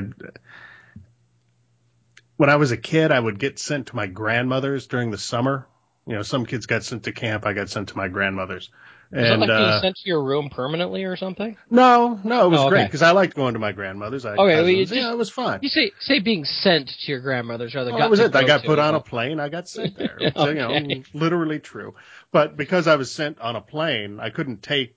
[2.37, 5.67] when I was a kid, I would get sent to my grandmother's during the summer.
[6.05, 7.45] You know, some kids got sent to camp.
[7.45, 8.69] I got sent to my grandmother's,
[9.11, 11.55] And Is it like uh, being sent to your room permanently or something?
[11.69, 14.25] no, no, it was Oh, great because I liked going to my grandmother's.
[14.25, 14.77] I Okay, well, cousins.
[14.77, 15.59] you just- yeah, it was fun.
[15.61, 17.91] You say say being sent to your grandmother's rather.
[17.91, 18.35] Well, got that was it.
[18.35, 19.39] I got put on a plane.
[19.39, 20.17] I got sent there.
[20.21, 21.03] It's, you know, Okay.
[21.13, 21.95] literally true.
[22.33, 24.95] But because I was sent on a plane, I couldn't take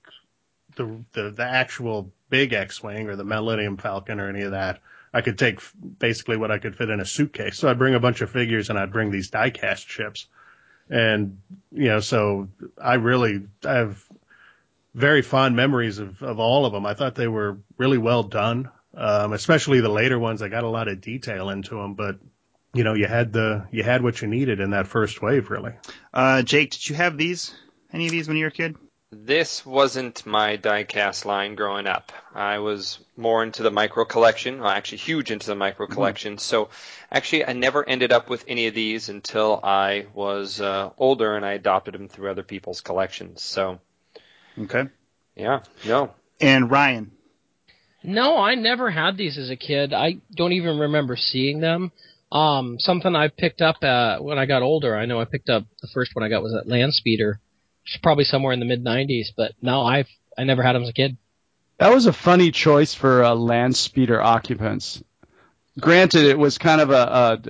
[0.75, 4.81] the the, the actual big X-wing or the Millennium Falcon or any of that.
[5.13, 5.61] I could take
[5.99, 7.57] basically what I could fit in a suitcase.
[7.57, 10.27] So I'd bring a bunch of figures and I'd bring these die-cast ships.
[10.89, 11.39] And
[11.71, 12.49] you know, so
[12.81, 14.03] I really I have
[14.93, 16.85] very fond memories of of all of them.
[16.85, 18.69] I thought they were really well done.
[18.93, 20.41] Um, especially the later ones.
[20.41, 22.17] I got a lot of detail into them, but
[22.73, 25.73] you know, you had the you had what you needed in that first wave, really.
[26.13, 27.53] Uh, Jake, did you have these?
[27.93, 28.75] Any of these when you were a kid?
[29.11, 32.11] This wasn't my diecast line growing up.
[32.35, 36.37] I was more into the micro collection, well, actually huge into the micro collection.
[36.37, 36.69] So
[37.09, 41.45] actually I never ended up with any of these until I was uh, older and
[41.45, 43.41] I adopted them through other people's collections.
[43.41, 43.79] So
[44.59, 44.83] Okay.
[45.37, 46.11] yeah, no.
[46.41, 47.11] And Ryan.
[48.03, 49.93] No, I never had these as a kid.
[49.93, 51.93] I don't even remember seeing them.
[52.29, 54.97] Um, something I picked up uh, when I got older.
[54.97, 57.35] I know I picked up the first one I got was that Land Speeder, which
[57.35, 57.46] is
[58.01, 59.27] probably somewhere in the mid '90s.
[59.35, 61.17] But no, I've I never had them as a kid.
[61.77, 65.03] That was a funny choice for uh, land speeder occupants.
[65.79, 66.95] Granted, it was kind of a,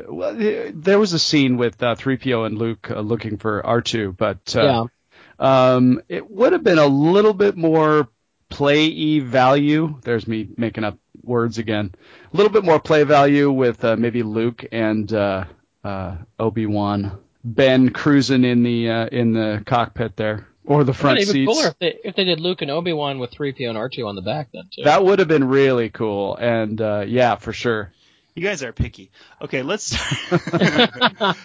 [0.06, 0.36] a well,
[0.74, 4.64] there was a scene with uh, 3PO and Luke uh, looking for R2, but uh,
[4.64, 4.84] yeah,
[5.40, 8.10] um, it would have been a little bit more
[8.50, 9.98] play value.
[10.04, 11.94] There's me making up words again.
[12.34, 15.46] A little bit more play value with uh, maybe Luke and uh,
[15.84, 17.20] uh, Obi Wan,
[17.56, 21.52] Ben cruising in the uh, in the cockpit there, or the front even seats.
[21.52, 24.16] cooler if they if they did Luke and Obi Wan with 3PO and R2 on
[24.16, 24.84] the back then too.
[24.84, 27.92] That would have been really cool, and uh, yeah, for sure.
[28.36, 29.10] You guys are picky.
[29.42, 29.96] Okay, let's.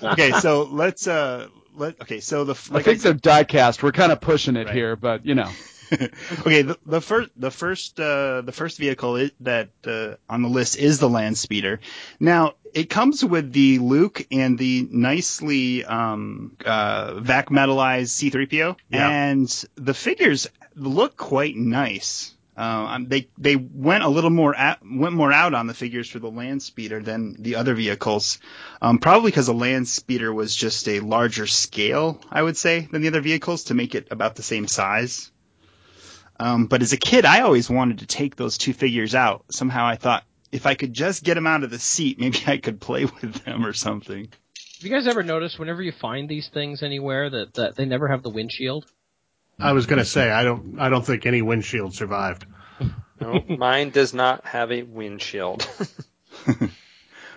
[0.02, 1.06] okay, so let's.
[1.06, 3.82] uh let, Okay, so the I like think said- the diecast.
[3.82, 4.74] We're kind of pushing it Right.
[4.74, 5.50] here, but you know,
[5.92, 10.76] okay, the, the first the first uh, the first vehicle that uh, on the list
[10.76, 11.80] is the Land Speeder.
[12.20, 19.08] Now it comes with the Luke and the nicely um, uh, vac metalized C-3PO, Yeah.
[19.08, 22.34] and the figures look quite nice.
[22.54, 26.08] Uh, um, they they went a little more at, went more out on the figures
[26.10, 28.38] for the Land Speeder than the other vehicles,
[28.82, 33.00] um, probably because the Land Speeder was just a larger scale, I would say, than
[33.00, 35.30] the other vehicles to make it about the same size.
[36.38, 39.44] Um, but as a kid, I always wanted to take those two figures out.
[39.50, 42.58] Somehow I thought if I could just get them out of the seat, maybe I
[42.58, 44.28] could play with them or something.
[44.76, 48.08] Have you guys ever noticed whenever you find these things anywhere that, that they never
[48.08, 48.84] have the windshield?
[49.58, 52.46] I was gonna say I don't I don't think any windshield survived.
[53.20, 55.68] no mine does not have a windshield.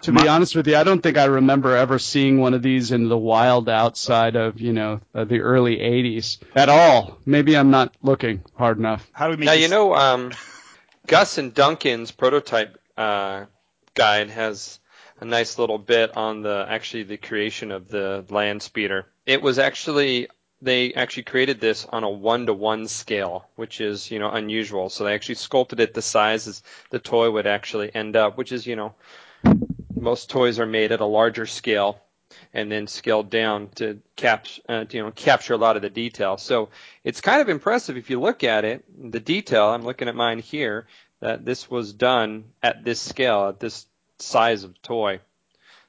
[0.01, 2.91] to be honest with you, I don't think I remember ever seeing one of these
[2.91, 7.19] in the wild outside of you know uh, the early '80s at all.
[7.25, 9.07] Maybe I'm not looking hard enough.
[9.11, 10.31] How do we make now this- you know um,
[11.05, 13.45] Gus and Duncan's prototype uh,
[13.93, 14.79] guide has
[15.19, 19.05] a nice little bit on the actually the creation of the land speeder.
[19.25, 20.27] It was actually
[20.61, 24.89] they actually created this on a one to one scale, which is you know unusual.
[24.89, 28.51] So they actually sculpted it the size as the toy would actually end up, which
[28.51, 28.95] is you know
[29.95, 32.01] most toys are made at a larger scale
[32.53, 35.89] and then scaled down to cap uh, to, you know capture a lot of the
[35.89, 36.37] detail.
[36.37, 36.69] So
[37.03, 38.83] it's kind of impressive if you look at it.
[39.11, 39.67] The detail.
[39.67, 40.87] I'm looking at mine here.
[41.25, 43.87] That this was done at this scale, at this
[44.19, 45.21] size of toy.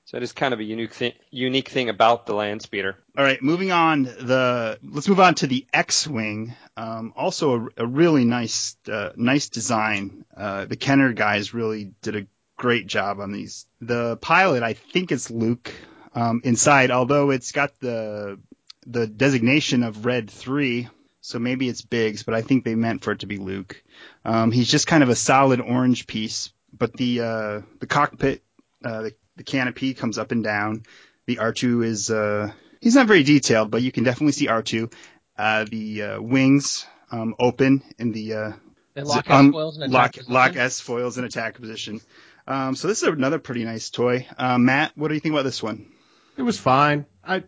[0.07, 2.97] So it is kind of a unique thing, unique thing about the land speeder.
[3.19, 4.05] All right, moving on.
[4.05, 6.55] The let's move on to the X-wing.
[6.79, 10.25] Um, also, a, a really nice, uh, nice design.
[10.35, 13.67] Uh, the Kenner guys really did a great job on these.
[13.83, 15.71] The pilot, I think it's Luke
[16.15, 18.39] um, inside, although it's got the
[18.87, 20.89] the designation of Red Three,
[21.27, 23.83] so maybe it's Biggs, but I think they meant for it to be Luke.
[24.25, 28.45] Um, he's just kind of a solid orange piece, but the uh, the cockpit,
[28.85, 30.85] uh, the, the canopy comes up and down.
[31.27, 34.93] The R2 is uh, he's not very detailed, but you can definitely see R2.
[35.37, 38.53] Uh, the uh, wings um, open in the uh,
[38.95, 40.55] lock um, S foils and lock, lock?
[40.55, 42.01] S foils in attack position.
[42.47, 44.29] Um, so this is another pretty nice toy.
[44.39, 45.89] Uh, Matt, what do you think about this one?
[46.37, 47.05] It was fine.
[47.25, 47.43] I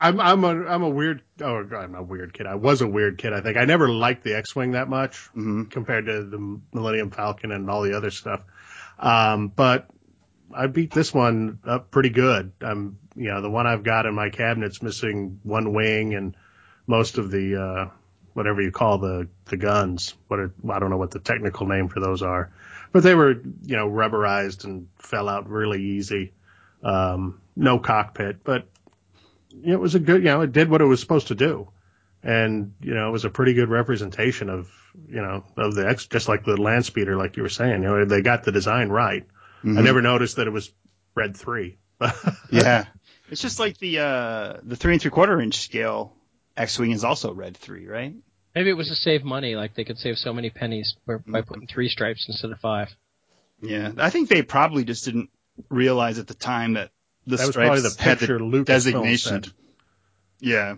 [0.00, 2.46] I'm I'm a I'm a weird oh I'm a weird kid.
[2.46, 3.32] I was a weird kid.
[3.32, 7.50] I think I never liked the X-wing that much hmm compared to the Millennium Falcon
[7.50, 8.42] and all the other stuff.
[8.98, 9.88] Um, but
[10.54, 12.52] I beat this one up pretty good.
[12.60, 16.36] I'm you know the one I've got in my cabinet's missing one wing and
[16.86, 17.90] most of the uh,
[18.34, 20.14] whatever you call the the guns.
[20.28, 22.52] What are, I don't know what the technical name for those are,
[22.92, 26.32] but they were you know rubberized and fell out really easy.
[26.84, 28.68] Um, no cockpit, but
[29.64, 31.70] it was a good you know it did what it was supposed to do,
[32.22, 34.70] and you know it was a pretty good representation of
[35.08, 37.82] you know of the X, just like the land speeder, like you were saying.
[37.82, 39.26] You know they got the design right.
[39.64, 39.78] Mhm.
[39.78, 40.70] I never noticed that it was
[41.14, 41.78] red three.
[42.50, 42.86] yeah.
[43.30, 46.14] It's just like the uh the three and three quarter inch scale
[46.56, 48.14] X-wing is also red three, right?
[48.54, 51.20] Maybe it was to save money, like they could save so many pennies by, by
[51.40, 51.48] Mm-hmm.
[51.48, 52.88] putting three stripes instead of five.
[53.60, 55.30] Yeah, I think they probably just didn't
[55.68, 56.90] realize at the time that
[57.28, 59.42] the That was probably the had picture the designation.
[59.42, 59.52] sent.
[60.40, 60.76] Yeah,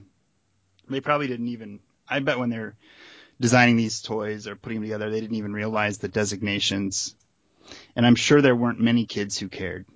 [0.89, 1.81] they probably didn't even.
[2.09, 2.77] I bet when they're
[3.41, 7.15] designing these toys or putting them together, they didn't even realize the designations.
[7.95, 9.87] And I'm sure there weren't many kids who cared.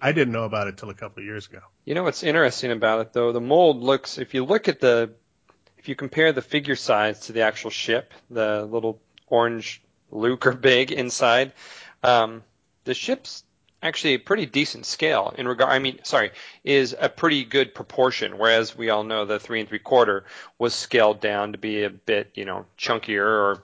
[0.00, 1.60] I didn't know about it till a couple of years ago.
[1.84, 3.32] You know what's interesting about it though?
[3.32, 4.18] The mold looks.
[4.18, 5.12] If you look at the,
[5.78, 10.52] if you compare the figure size to the actual ship, the little orange Luke or
[10.52, 11.52] big inside,
[12.02, 12.42] um,
[12.84, 13.42] the ship's
[13.84, 15.70] actually a pretty decent scale in regard.
[15.70, 16.32] I mean, sorry,
[16.64, 18.38] is a pretty good proportion.
[18.38, 20.24] Whereas we all know the three and three quarter
[20.58, 23.62] was scaled down to be a bit, you know, chunkier, or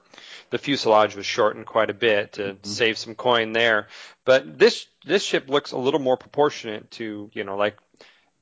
[0.50, 3.88] the fuselage was shortened quite a bit to save some coin there.
[4.24, 7.78] But this this ship looks a little more proportionate to, you know, like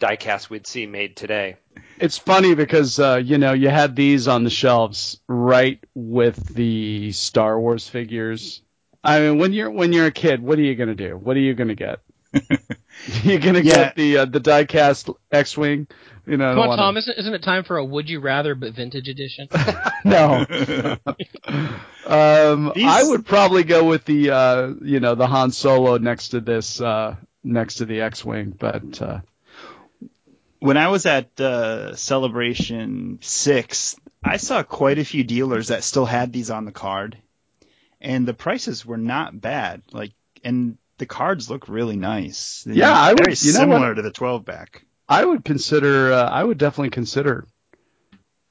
[0.01, 1.57] diecast we'd see made today.
[1.99, 7.13] It's funny because uh, you know you had these on the shelves right with the
[7.13, 8.63] Star Wars figures.
[9.09, 11.17] I mean, when you're when you're a kid, what are you gonna do?
[11.17, 12.01] What are you gonna get?
[13.23, 13.75] you're gonna Yeah.
[13.75, 15.87] get the uh, the diecast X-wing.
[16.27, 18.21] You know, I Come on, wanna- Tom, isn't, isn't it time for a Would You
[18.21, 19.49] Rather but vintage edition?
[20.05, 20.45] no.
[22.07, 26.29] um, These- I would probably go with the uh, you know the Han Solo next
[26.29, 29.21] to this uh, next to the X-wing, but uh,
[30.61, 36.05] when I was at uh, Celebration Six, I saw quite a few dealers that still
[36.07, 37.17] had these on the card,
[38.01, 39.83] and the prices were not bad.
[39.93, 40.13] Like,
[40.45, 42.63] and the cards look really nice.
[42.67, 43.95] They're Yeah, I would- you know similar what?
[43.95, 44.85] to the 12 back.
[45.09, 47.47] I would consider uh, I would definitely consider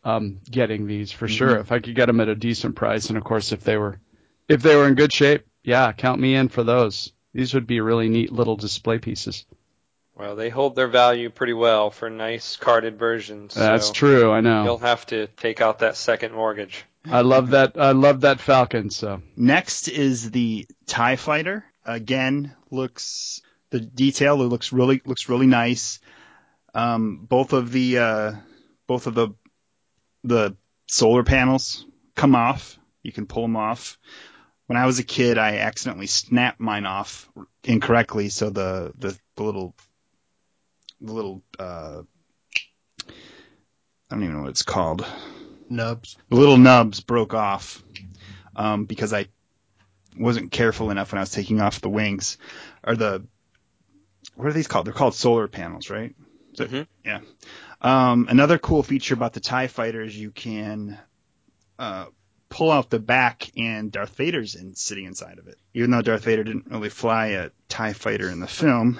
[0.03, 1.61] um, getting these for sure Mm-hmm.
[1.61, 3.99] if I could get them at a decent price, and of course if they were
[4.47, 7.11] if they were in good shape, yeah, count me in for those.
[7.33, 9.45] These would be really neat little display pieces.
[10.15, 13.53] Well, they hold their value pretty well for nice carded versions.
[13.53, 14.63] That's so true, I know.
[14.63, 16.85] You'll have to take out that second mortgage.
[17.09, 17.73] I love that.
[17.77, 18.89] I love that Falcon.
[18.89, 21.65] So Next is the Tie Fighter.
[21.85, 25.99] Again, looks the detail it looks really looks really nice.
[26.73, 28.31] Um, both of the uh,
[28.87, 29.29] both of the
[30.23, 30.55] the
[30.87, 32.77] solar panels come off.
[33.03, 33.97] You can pull them off.
[34.67, 37.29] When I was a kid, I accidentally snapped mine off
[37.63, 39.75] incorrectly, so the the, the little
[40.99, 42.01] the little uh,
[43.07, 45.05] I don't even know what it's called
[45.69, 46.17] Nubs.
[46.29, 47.83] the little nubs broke off
[48.55, 49.27] um, because I
[50.17, 52.37] wasn't careful enough when I was taking off the wings
[52.83, 53.25] or the
[54.35, 54.85] what are these called?
[54.85, 56.15] They're called solar panels, right?
[56.59, 56.87] It- Mhm.
[57.05, 57.19] Yeah.
[57.81, 60.97] Um, another cool feature about the Tie Fighter is you can
[61.77, 62.05] uh,
[62.49, 65.57] pull out the back and Darth Vader's in sitting inside of it.
[65.75, 68.99] Even though Darth Vader didn't really fly a Tie Fighter in the film,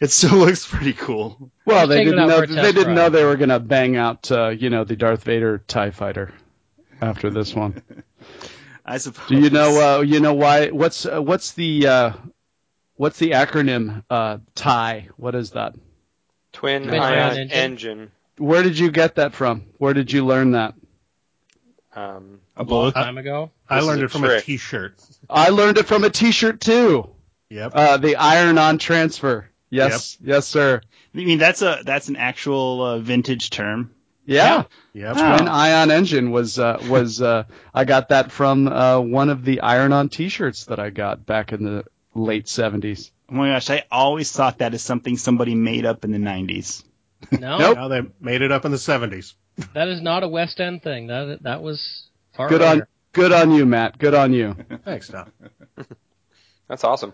[0.00, 1.50] it still looks pretty cool.
[1.64, 4.84] well, they didn't know they didn't know they were gonna bang out uh, you know
[4.84, 6.32] the Darth Vader Tie Fighter
[7.00, 7.82] after this one.
[8.86, 9.28] I suppose.
[9.28, 10.68] Do you know uh, you know why?
[10.68, 12.12] What's uh, what's the uh,
[12.96, 15.08] what's the acronym uh, TIE?
[15.16, 15.74] What is that?
[16.52, 17.50] Twin, Twin ion, ion engine.
[17.50, 18.10] engine.
[18.36, 19.64] Where did you get that from?
[19.78, 20.74] Where did you learn that?
[21.94, 22.94] Um, a A long bullet?
[22.94, 23.50] time ago.
[23.68, 24.42] I This is learned it from trick.
[24.42, 24.94] a T-shirt.
[25.30, 27.08] I learned it from a T-shirt too.
[27.50, 27.72] Yep.
[27.74, 29.48] Uh, the iron-on transfer.
[29.74, 30.80] Yes, yes, sir.
[31.14, 33.90] I mean, that's a that's an actual uh, vintage term.
[34.26, 35.16] Yeah, Yep.
[35.18, 35.36] Ah.
[35.36, 39.60] twin ion engine was uh, was uh, I got that from uh, one of the
[39.60, 41.84] iron-on T-shirts that I got back in the
[42.14, 43.10] late '70s.
[43.28, 46.84] Oh my gosh, I always thought that is something somebody made up in the 90s.
[47.32, 47.76] No, Nope.
[47.76, 49.34] Now they made it up in the 70s.
[49.72, 51.08] that is not a West End thing.
[51.08, 52.82] That that was far Good on
[53.12, 53.98] good on you, Matt.
[53.98, 54.56] Good on you.
[54.84, 55.32] Thanks, Tom.
[56.68, 57.12] that's awesome.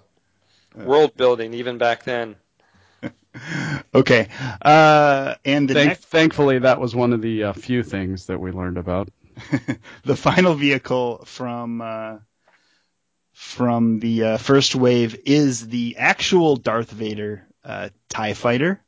[0.76, 2.36] World building, even back then.
[3.94, 4.28] Okay.
[4.62, 8.52] Uh, and Thank, next, thankfully, that was one of the uh, few things that we
[8.52, 9.08] learned about.
[10.04, 12.18] the final vehicle from uh,
[13.32, 18.82] from the uh, first wave is the actual Darth Vader uh, Tie Fighter.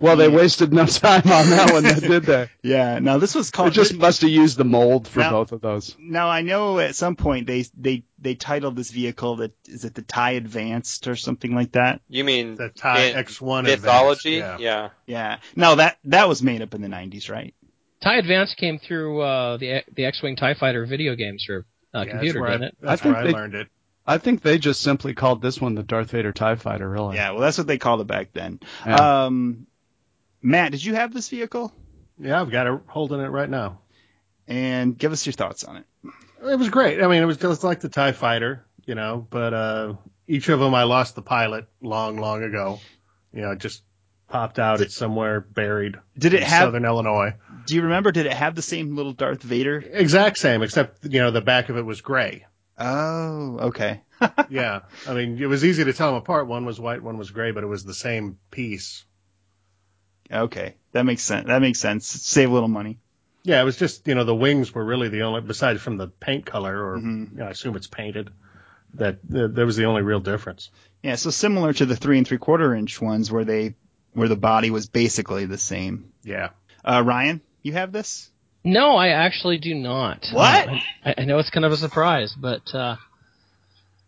[0.00, 0.36] Well, they Yeah.
[0.36, 2.48] wasted no time on that one, did they?
[2.62, 2.98] Yeah.
[2.98, 3.70] Now this was called.
[3.70, 5.96] They just must have used the mold for Now- both of those.
[5.98, 9.94] now I know at some point they they they titled this vehicle that is it
[9.94, 12.00] the Tie Advanced or something like that.
[12.08, 14.38] You mean The Tie X1 mythology?
[14.40, 14.88] Advanced, yeah.
[15.06, 15.38] Yeah.
[15.54, 17.54] No, that that was made up in the 90s, right?
[18.02, 21.64] TIE Advance came through uh, the the X-wing Tie Fighter video games for
[21.94, 22.76] uh, Yeah, computer, that's where didn't I, it?
[22.80, 23.68] That's I think where I they- learned it.
[24.08, 26.88] I think they just simply called this one the Darth Vader Tie Fighter.
[26.88, 27.16] Really?
[27.16, 27.32] Yeah.
[27.32, 28.60] Well, that's what they called it back then.
[28.86, 29.24] Yeah.
[29.24, 29.66] Um,
[30.46, 31.72] Matt, did you have this vehicle?
[32.20, 33.80] Yeah, I've got it holding it right now.
[34.46, 35.84] and give us your thoughts on it.
[36.40, 37.02] It was great.
[37.02, 39.26] I mean, it was just like the Tie Fighter, you know.
[39.28, 39.94] But uh,
[40.28, 42.78] each of them, I lost the pilot long, long ago.
[43.32, 43.82] You know, it just
[44.28, 44.80] popped out.
[44.80, 45.96] It's somewhere buried.
[46.16, 46.68] Did it in have?
[46.68, 47.34] Southern Illinois?
[47.66, 48.12] Do you remember?
[48.12, 49.78] Did it have the same little Darth Vader?
[49.78, 52.46] Exact same, except you know the back of it was gray.
[52.78, 54.02] Oh, okay.
[54.48, 56.46] yeah, I mean it was easy to tell them apart.
[56.46, 59.04] One was white, one was gray, but it was the same piece.
[60.32, 61.46] Okay, that makes sense.
[61.46, 62.06] That makes sense.
[62.06, 62.98] Save a little money.
[63.44, 66.08] Yeah, it was just you know the wings were really the only besides from the
[66.08, 67.32] paint color, or Mhm.
[67.32, 68.30] you know, I assume it's painted.
[68.94, 70.70] That uh, that was the only real difference.
[71.02, 73.74] Yeah, so similar to the three and three quarter inch ones where they
[74.14, 76.12] where the body was basically the same.
[76.24, 76.50] Yeah.
[76.84, 78.30] Uh, Ryan, you have this?
[78.64, 80.26] No, I actually do not.
[80.32, 80.68] What?
[80.68, 82.96] Uh, I, I know it's kind of a surprise, but uh,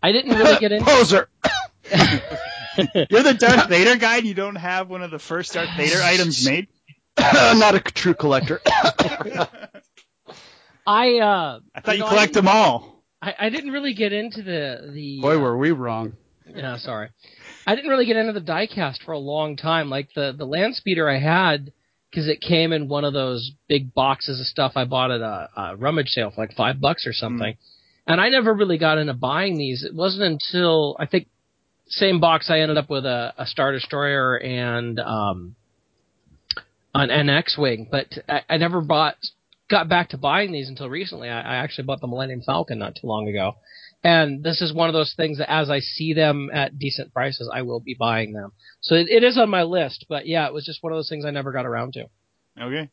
[0.03, 0.85] I didn't really get into.
[0.85, 1.29] Poser.
[3.11, 6.01] You're the Darth Vader guy and you don't have one of the first Darth Vader
[6.03, 6.69] items made?
[7.19, 8.61] Not a true collector.
[10.87, 13.05] I uh, I thought you, know, collect didn't- them all.
[13.21, 15.21] I, I didn't really get into the the.
[15.21, 16.13] Boy, were we wrong.
[16.55, 17.11] Yeah, sorry.
[17.67, 19.91] I didn't really get into the diecast for a long time.
[19.91, 21.73] Like the the land speeder I had
[22.11, 25.49] because it came in one of those big boxes of stuff I bought at a,
[25.57, 27.57] a rummage sale for like five bucks or something.
[28.07, 29.83] And I never really got into buying these.
[29.83, 31.29] It wasn't until I think
[31.89, 35.57] same box I ended up with a, a Star Destroyer and um
[36.95, 39.17] an, an X-wing, but I, I never bought
[39.69, 41.29] got back to buying these until recently.
[41.29, 43.57] I, I actually bought the Millennium Falcon not too long ago.
[44.03, 47.51] And this is one of those things that as I see them at decent prices,
[47.53, 48.53] I will be buying them.
[48.81, 51.09] So it, it is on my list, but yeah, it was just one of those
[51.09, 52.07] things I never got around to.
[52.61, 52.91] Okay.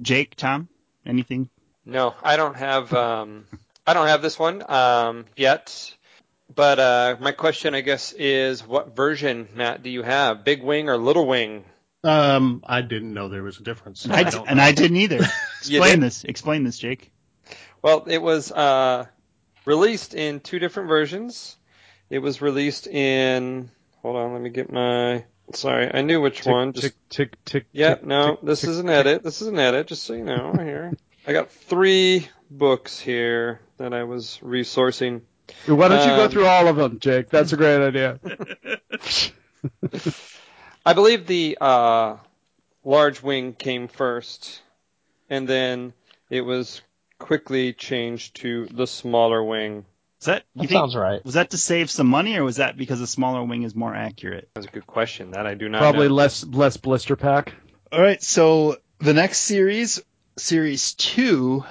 [0.00, 0.68] Jake, Tom,
[1.04, 1.50] anything?
[1.84, 3.46] No, I don't have um,
[3.86, 5.92] I don't have this one um, yet.
[6.54, 10.44] But uh, my question, I guess, is what version, Matt, do you have?
[10.44, 11.64] Big wing or little wing?
[12.04, 14.06] Um, I didn't know there was a difference.
[14.08, 14.62] I, don't and know.
[14.62, 15.20] I didn't either.
[15.60, 16.02] Explain did?
[16.02, 16.24] this.
[16.24, 17.12] Explain this, Jake.
[17.80, 19.06] Well, it was uh,
[19.64, 21.56] released in two different versions.
[22.10, 23.70] It was released in.
[24.02, 25.24] Hold on, let me get my.
[25.54, 26.72] Sorry, I knew which Tick, one.
[26.72, 27.66] Just tick, tick, tick.
[27.72, 29.22] Yeah, tick, no, tick, this tick, is an edit.
[29.22, 30.52] This is an edit, just so you know.
[30.52, 30.92] Right here,
[31.26, 35.22] I got three books here that I was resourcing.
[35.66, 37.28] Why don't you go Um, through all of them, Jake?
[37.30, 38.18] That's a great idea.
[40.84, 42.16] I believe the uh,
[42.84, 44.60] large wing came first,
[45.30, 45.92] and then
[46.30, 46.82] it was
[47.18, 49.84] quickly changed to the smaller wing.
[50.20, 51.24] Is that That think sounds right.
[51.24, 53.94] was that to save some money or was that because the smaller wing is more
[53.94, 54.48] accurate?
[54.54, 55.32] That's a good question.
[55.32, 56.14] That I do not Probably know.
[56.14, 57.54] less less blister pack.
[57.90, 60.00] All right, so the next series,
[60.36, 61.64] series 2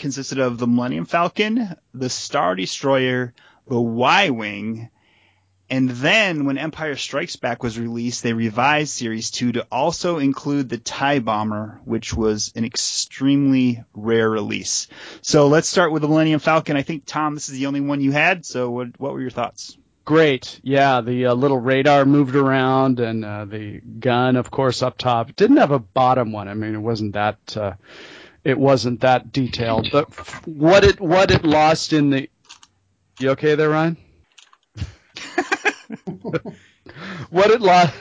[0.00, 3.32] consisted of the Millennium Falcon, the Star Destroyer,
[3.68, 4.90] the Y-wing,
[5.70, 10.68] and then when Empire Strikes Back was released, they revised Series 2 to also include
[10.68, 14.88] the TIE Bomber, which was an extremely rare release.
[15.22, 16.76] So let's start with the Millennium Falcon.
[16.76, 19.30] I think, Tom, this is the only one you had, so what, what were your
[19.30, 19.78] thoughts?
[20.04, 20.58] Great.
[20.64, 25.36] Yeah, the uh, little radar moved around, and uh, the gun, of course, up top.
[25.36, 26.48] Didn't have a bottom one.
[26.48, 27.56] I mean, it wasn't that.
[27.56, 27.74] Uh,
[28.44, 29.88] it wasn't that detailed.
[29.92, 30.08] But
[30.46, 32.30] what it what it lost in the.
[33.18, 33.96] You okay there, Ryan?
[37.30, 37.94] what it lost.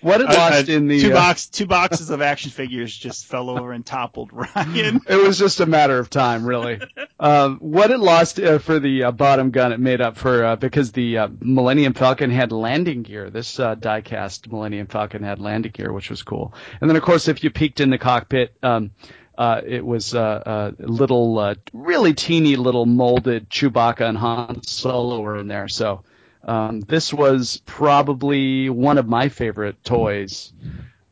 [0.00, 1.00] what it lost in the.
[1.00, 5.00] two uh, box, two boxes of action figures just fell over and toppled Ryan.
[5.08, 6.80] it was just a matter of time, really.
[7.20, 10.56] um, what it lost uh, for the uh, bottom gun, it made up for uh,
[10.56, 13.30] because the uh, Millennium Falcon had landing gear.
[13.30, 16.54] This uh, diecast Millennium Falcon had landing gear, which was cool.
[16.80, 18.90] And then, of course, if you peeked in the cockpit, um,
[19.36, 25.20] uh, it was uh, a little, uh, really teeny little molded Chewbacca and Han Solo
[25.20, 25.68] were in there.
[25.68, 26.04] So.
[26.44, 30.52] Um, this was probably one of my favorite toys.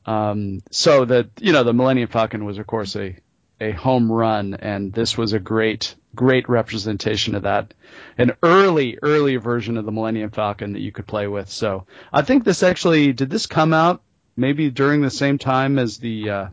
[0.05, 3.17] Um, so the you know the Millennium Falcon was of course a
[3.61, 7.75] a home run, and this was a great, great representation of that.
[8.17, 11.51] An early, early version of the Millennium Falcon that you could play with.
[11.51, 14.03] So I think this actually did this come out
[14.37, 16.47] maybe during the same time as the uh,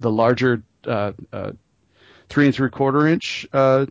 [0.00, 1.52] the larger uh, uh,
[2.28, 3.86] three and three quarter inch uh,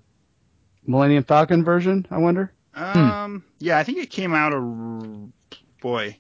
[0.86, 2.06] Millennium Falcon version.
[2.12, 2.52] I wonder.
[2.76, 4.60] Um, yeah, I think it came out a
[5.82, 6.18] boy.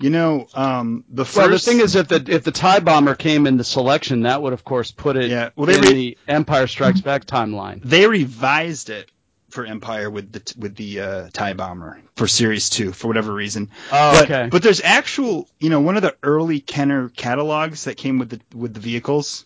[0.00, 1.36] You know, um, the first.
[1.36, 4.40] Well, the thing is, if the if the Tie Bomber came in the selection, that
[4.42, 7.82] would of course put it Yeah, well, they in re- the Empire Strikes Back timeline.
[7.82, 9.10] they revised it
[9.58, 13.70] for Empire with the with the uh, Tie Bomber for Series Two for whatever reason.
[13.90, 14.48] Oh, but, okay.
[14.48, 18.40] But there's actual, you know, one of the early Kenner catalogs that came with the
[18.56, 19.44] with the vehicles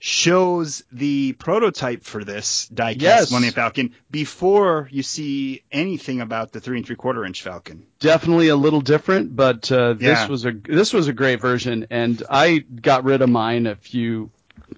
[0.00, 3.30] shows the prototype for this diecast Yes.
[3.30, 7.84] Millennium Falcon before you see anything about the three and three quarter inch Falcon.
[8.00, 10.26] definitely a little different, but uh, this Yeah.
[10.28, 14.30] was a this was a great version, and I got rid of mine a few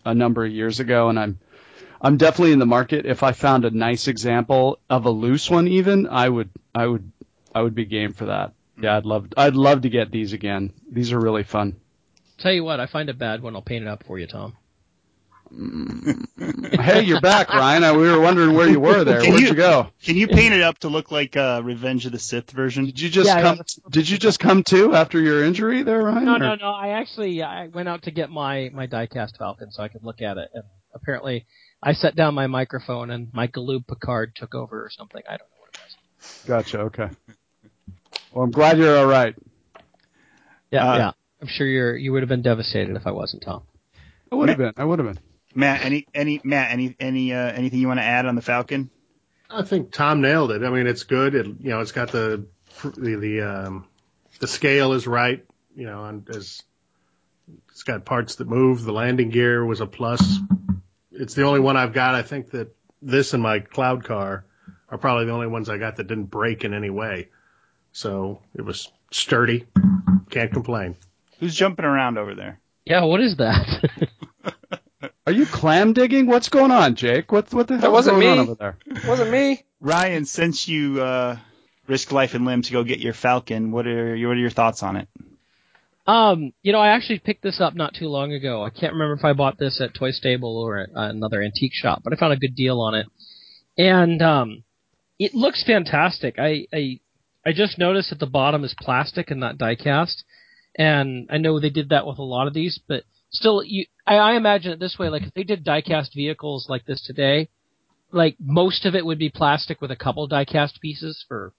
[0.04, 1.38] a number of years ago, and I'm
[2.01, 3.05] I'm definitely in the market.
[3.07, 7.11] If I found a nice example of a loose one, even I would I would
[7.55, 8.53] I would be game for that.
[8.80, 10.72] Yeah, I'd love I'd love to get these again.
[10.90, 11.76] These are really fun.
[12.38, 13.55] Tell you what, I find a bad one.
[13.55, 14.57] I'll paint it up for you, Tom.
[16.80, 17.82] hey, you're back, Ryan.
[17.84, 19.20] I, we were wondering where you were there.
[19.20, 19.88] Can Where'd you- you go?
[20.03, 22.86] Can you paint it up to look like uh, Revenge of the Sith version?
[22.86, 23.57] Did you just Yeah, come?
[23.57, 23.62] yeah.
[23.90, 26.24] Did you just come to after your injury there, Ryan?
[26.24, 26.70] No, or- no, no.
[26.70, 30.22] I actually I went out to get my my diecast Falcon so I could look
[30.22, 31.46] at it, and apparently
[31.82, 35.22] I set down my microphone and my Galoob Picard took over or something.
[35.26, 36.44] I don't know what it was.
[36.46, 36.80] Gotcha.
[36.80, 37.08] Okay.
[38.32, 39.34] Well, I'm glad you're all right.
[40.70, 41.10] Yeah, Uh, yeah.
[41.40, 43.62] I'm sure you're you would have been devastated if I wasn't Tom.
[44.30, 44.74] I would have been.
[44.76, 45.18] I would have been.
[45.54, 48.90] Matt, any any Matt, any any uh, anything you want to add on the Falcon?
[49.48, 50.62] I think Tom nailed it.
[50.62, 51.34] I mean, it's good.
[51.34, 52.46] It, you know, it's got the
[52.82, 53.86] the the um,
[54.38, 55.44] the scale is right.
[55.74, 56.62] You know, and as
[57.70, 58.84] it's got parts that move.
[58.84, 60.38] The landing gear was a plus.
[61.12, 62.14] It's the only one I've got.
[62.14, 64.44] I think that this and my cloud car
[64.88, 67.28] are probably the only ones I got that didn't break in any way.
[67.92, 69.66] So it was sturdy.
[70.30, 70.96] Can't complain.
[71.38, 72.61] Who's jumping around over there?
[72.84, 73.90] Yeah, what is that?
[75.26, 76.26] Are you clam digging?
[76.26, 77.32] What's going on, Jake?
[77.32, 78.42] What what the hell wasn't going on me.
[78.42, 78.78] over there?
[79.06, 79.64] Wasn't me.
[79.80, 81.36] Ryan, since you uh,
[81.86, 84.50] risk life and limb to go get your Falcon, what are your, what are your
[84.50, 85.08] thoughts on it?
[86.07, 88.64] Um, you know, I actually picked this up not too long ago.
[88.64, 92.01] I can't remember if I bought this at Toy Stable or at another antique shop,
[92.03, 93.07] but I found a good deal on it.
[93.76, 94.64] And um,
[95.18, 96.36] it looks fantastic.
[96.38, 97.01] I, I
[97.44, 100.24] I just noticed that the bottom is plastic and not die-cast,
[100.76, 104.16] and I know they did that with a lot of these, but still, you I,
[104.16, 107.48] I imagine it this way: like if they did die-cast vehicles like this today,
[108.12, 111.53] like most of it would be plastic with a couple die-cast pieces for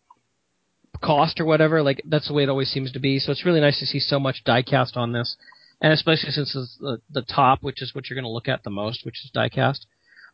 [0.99, 1.81] cost or whatever.
[1.81, 3.19] Like that's the way it always seems to be.
[3.19, 5.37] So it's really nice to see so much diecast on this,
[5.81, 8.63] and especially since it's the the top, which is what you're going to look at
[8.63, 9.85] the most, which is diecast.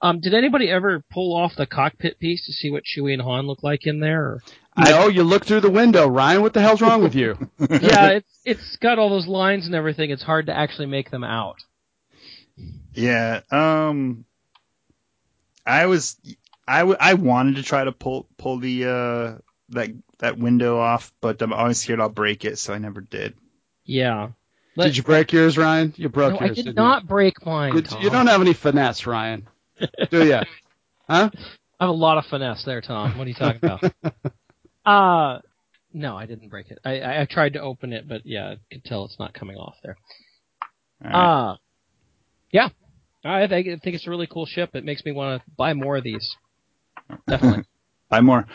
[0.01, 3.47] Um, did anybody ever pull off the cockpit piece to see what Chewie and Han
[3.47, 4.21] look like in there?
[4.21, 4.43] Or?
[4.77, 6.43] No, you look through the window, Ryan.
[6.43, 7.35] What the hell's wrong with you?
[7.59, 10.11] yeah, it's it's got all those lines and everything.
[10.11, 11.55] It's hard to actually make them out.
[12.93, 13.41] Yeah.
[13.49, 14.25] Um,
[15.65, 16.15] I was
[16.67, 19.89] I, w- I wanted to try to pull pull the uh that
[20.19, 23.35] that window off, but I'm always scared I'll break it, so I never did.
[23.85, 24.29] Yeah.
[24.77, 25.91] Did you break yours, Ryan?
[25.97, 26.55] You broke No, I yours.
[26.57, 27.73] did didn't not break mine.
[27.73, 27.81] You?
[27.81, 28.01] Did- Tom.
[28.01, 29.47] you don't have any finesse, Ryan.
[30.11, 30.39] Do you?
[31.09, 31.29] Huh?
[31.79, 33.17] I have a lot of finesse there, Tom.
[33.17, 33.83] What are you talking about?
[34.85, 35.41] uh
[35.93, 36.77] no, I didn't break it.
[36.85, 39.57] I, I, I tried to open it, but yeah, I could tell it's not coming
[39.57, 39.97] off there.
[41.03, 41.49] All right.
[41.51, 41.55] Uh
[42.51, 42.69] yeah.
[43.23, 44.75] I think, I think it's a really cool ship.
[44.75, 46.35] It makes me want to buy more of these.
[47.27, 47.63] Definitely.
[48.09, 48.45] Buy more.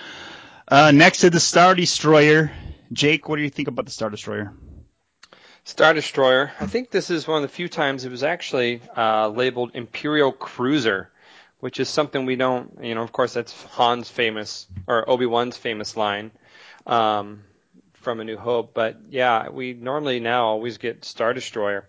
[0.72, 2.50] Uh, next to the Star Destroyer,
[2.94, 4.54] Jake, what do you think about the Star Destroyer?
[5.64, 6.50] Star Destroyer.
[6.58, 10.32] I think this is one of the few times it was actually uh, labeled Imperial
[10.32, 11.10] Cruiser,
[11.60, 15.94] which is something we don't, you know, of course that's Han's famous, or Obi-Wan's famous
[15.94, 16.30] line
[16.86, 17.42] um,
[17.92, 18.72] from A New Hope.
[18.72, 21.86] But yeah, we normally now always get Star Destroyer.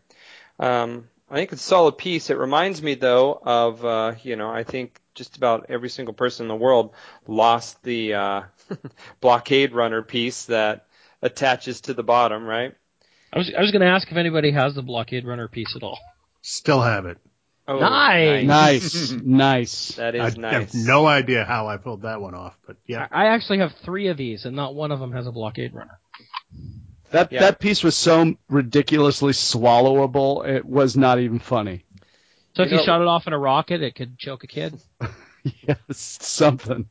[0.59, 2.29] Um, I think it's a solid piece.
[2.29, 6.43] It reminds me though of, uh, you know, I think just about every single person
[6.45, 6.93] in the world
[7.27, 8.41] lost the uh,
[9.21, 10.87] blockade runner piece that
[11.21, 12.73] attaches to the bottom, right?
[13.31, 15.83] I was I was going to ask if anybody has the blockade runner piece at
[15.83, 15.99] all.
[16.41, 17.17] Still have it.
[17.67, 18.43] Oh, Nice.
[18.43, 19.87] Nice, That is nice.
[19.95, 20.53] That I is nice.
[20.53, 23.07] have no idea how I pulled that one off, but yeah.
[23.09, 25.73] I, I actually have three of these, and not one of them has a blockade
[25.73, 25.97] runner.
[27.11, 27.41] That Yeah.
[27.41, 30.45] that piece was so ridiculously swallowable.
[30.47, 31.85] It was not even funny.
[32.55, 34.47] So if You you know- shot it off in a rocket, it could choke a
[34.47, 34.79] kid.
[35.43, 35.77] yes,
[36.21, 36.87] something.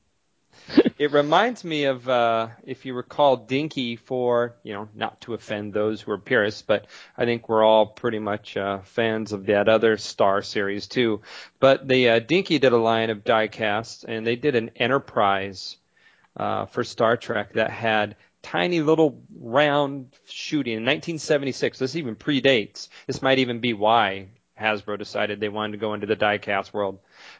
[0.98, 5.72] It reminds me of, uh, if you recall, Dinky for, you know, not to offend
[5.72, 6.86] those who are purists, but
[7.16, 11.22] I think we're all pretty much uh, fans of that other Star series too.
[11.58, 15.76] But the uh, Dinky did a line of diecast, and they did an Enterprise
[16.36, 21.78] uh, for Star Trek that had tiny little round shooting in 1976.
[21.78, 22.88] This even predates.
[23.06, 24.28] This might even be why
[24.60, 26.98] Hasbro decided they wanted to go into the diecast world.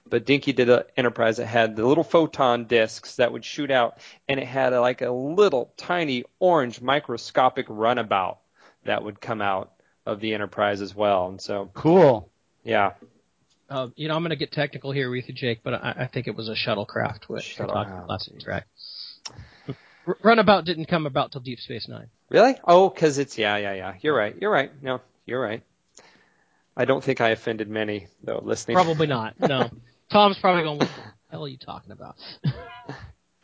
[0.08, 3.98] But Dinky did an Enterprise that had the little photon discs that would shoot out,
[4.28, 8.38] and it had a, like a little tiny orange microscopic runabout
[8.84, 9.72] that would come out
[10.06, 11.28] of the Enterprise as well.
[11.28, 12.28] And so, Cool.
[12.64, 12.92] yeah,
[13.70, 16.06] Uh, you know, I'm going to get technical here with you, Jake, but I, I
[16.06, 18.08] think it was a shuttlecraft, which we're talking Shuttlecraft.
[18.08, 18.66] last track.
[20.06, 22.08] R- Runabout didn't come about till Deep Space Nine.
[22.30, 22.56] really?
[22.66, 23.94] Oh, because it's yeah, yeah, yeah.
[24.00, 24.34] You're right.
[24.40, 24.70] You're right.
[24.82, 25.62] No, you're right.
[26.77, 28.77] I don't think I offended many though listening.
[28.77, 29.39] Probably not.
[29.39, 29.70] No.
[30.11, 30.79] Tom's probably going.
[30.79, 32.16] What the hell are you talking about?
[32.45, 32.53] I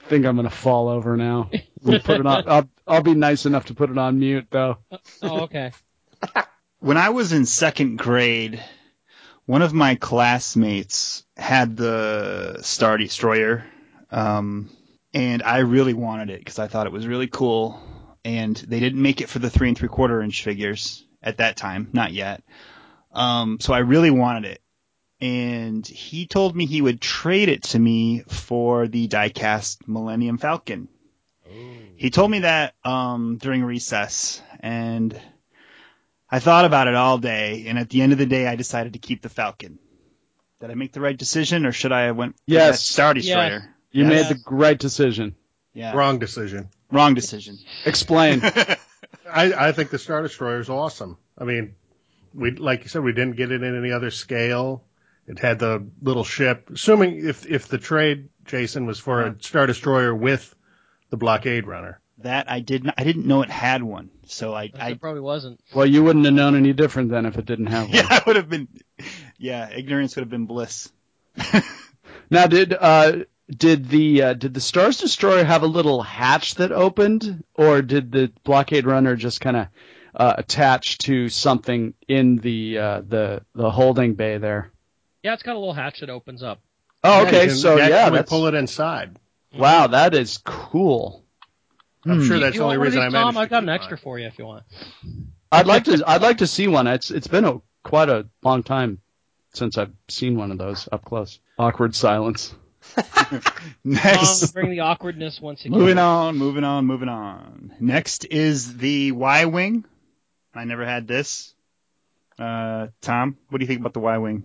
[0.08, 1.50] think I'm gonna fall over now.
[1.82, 2.44] We'll put it on.
[2.48, 4.78] I'll, I'll be nice enough to put it on mute though.
[5.22, 5.72] Oh, okay.
[6.80, 8.62] When I was in second grade,
[9.46, 13.64] one of my classmates had the Star Destroyer,
[14.12, 14.70] um,
[15.12, 17.82] and I really wanted it because I thought it was really cool.
[18.24, 21.56] And they didn't make it for the three and three quarter inch figures at that
[21.56, 22.44] time, not yet.
[23.12, 24.60] Um, so I really wanted it.
[25.20, 30.88] And he told me he would trade it to me for the diecast Millennium Falcon.
[31.96, 35.18] He told me that um, during recess, and
[36.30, 37.64] I thought about it all day.
[37.66, 39.78] And at the end of the day, I decided to keep the Falcon.
[40.60, 42.76] Did I make the right decision, or should I have went for Yes.
[42.78, 43.74] that Star Destroyer?
[43.90, 44.30] You Yes.
[44.30, 45.34] made the right decision.
[45.72, 46.68] Yeah, Wrong decision.
[46.92, 47.58] wrong decision.
[47.84, 48.40] Explain.
[48.44, 48.76] I,
[49.68, 51.16] I think the Star Destroyer is awesome.
[51.36, 51.74] I mean,
[52.38, 54.84] we like you said, we didn't get it in any other scale.
[55.26, 56.70] It had the little ship.
[56.70, 60.54] Assuming if if the trade, Jason, was for a Star Destroyer with
[61.10, 62.00] the blockade runner.
[62.18, 62.94] That I didn't.
[62.98, 64.70] I didn't know it had one, so I.
[64.78, 65.60] I probably wasn't.
[65.74, 67.94] well, you wouldn't have known any different then if it didn't have one.
[67.94, 68.68] yeah, I would have been.
[69.36, 70.90] Yeah, ignorance would have been bliss.
[72.30, 76.72] Now, did uh, did the uh, did the Stars Destroyer have a little hatch that
[76.72, 79.68] opened, or did the blockade runner just kind of
[80.18, 84.70] uh, attach to something in the uh, the the holding bay there?
[85.22, 86.60] Yeah, it's got a little hatch that opens up.
[87.04, 87.42] Oh, okay.
[87.44, 89.18] you can so yeah, actually that's, pull it inside.
[89.56, 91.24] wow, that is cool.
[92.04, 92.26] I'm Hmm.
[92.26, 93.34] sure that's you the only want one of reason I these, managed Tom?
[93.34, 94.02] to I've got an extra mine.
[94.02, 94.64] for you if you want.
[95.52, 96.86] I'd like to I'd like to see one.
[96.86, 99.00] It's it's been a quite a long time
[99.54, 101.38] since I've seen one of those up close.
[101.58, 102.54] Awkward silence.
[102.96, 103.40] Um,
[103.84, 105.78] Next, bring the awkwardness once again.
[105.78, 107.72] moving on, moving on, moving on.
[107.80, 109.84] Next is the Y wing.
[110.58, 111.54] I never had this.
[112.36, 114.42] Uh, Tom, what do you think about the Y wing?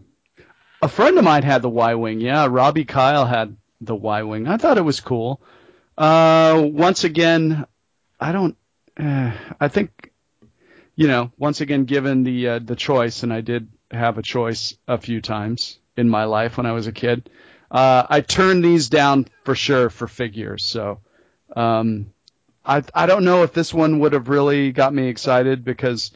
[0.84, 2.22] A friend of mine had the Y wing.
[2.22, 4.48] Yeah, Robbie Kyle had the Y wing.
[4.48, 5.42] I thought it was cool.
[5.98, 7.66] Uh, once again,
[8.20, 8.56] I don't.
[8.96, 10.12] Uh, I think,
[10.96, 14.78] you know, once again, given the uh, the choice, and I did have a choice
[14.88, 17.28] a few times in my life when I was a kid.
[17.72, 20.64] Uh, I turned these down for sure for figures.
[20.64, 21.00] So,
[21.56, 22.13] um,
[22.66, 26.12] I I don't know if this one would have really got me excited because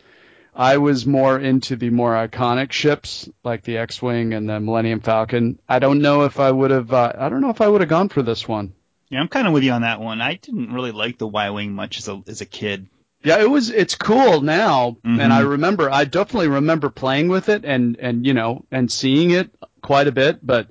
[0.56, 5.60] I was more into the more iconic ships like the X-wing and the Millennium Falcon.
[5.70, 6.92] I don't know if I would have.
[6.92, 8.74] Uh, I don't know if I would have gone for this one.
[9.10, 10.20] Yeah, I'm kind of with you on that one.
[10.22, 12.88] I didn't really like the Y wing much as a as a kid.
[13.24, 13.70] Yeah, it was.
[13.70, 15.20] It's cool now, Mhm.
[15.20, 15.90] and I remember.
[15.90, 19.50] I definitely remember playing with it and and you know and seeing it
[19.82, 20.46] quite a bit.
[20.46, 20.70] But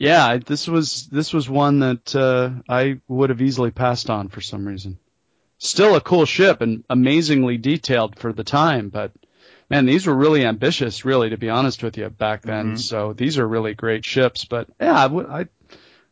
[0.00, 4.40] yeah, this was this was one that uh, I would have easily passed on for
[4.40, 4.98] some reason.
[5.58, 9.12] Still a cool ship and amazingly detailed for the time, but
[9.68, 12.72] man, these were really ambitious, really, to be honest with you, back then.
[12.72, 12.78] Mhm.
[12.78, 14.46] So these are really great ships.
[14.46, 15.46] But yeah, I, I, I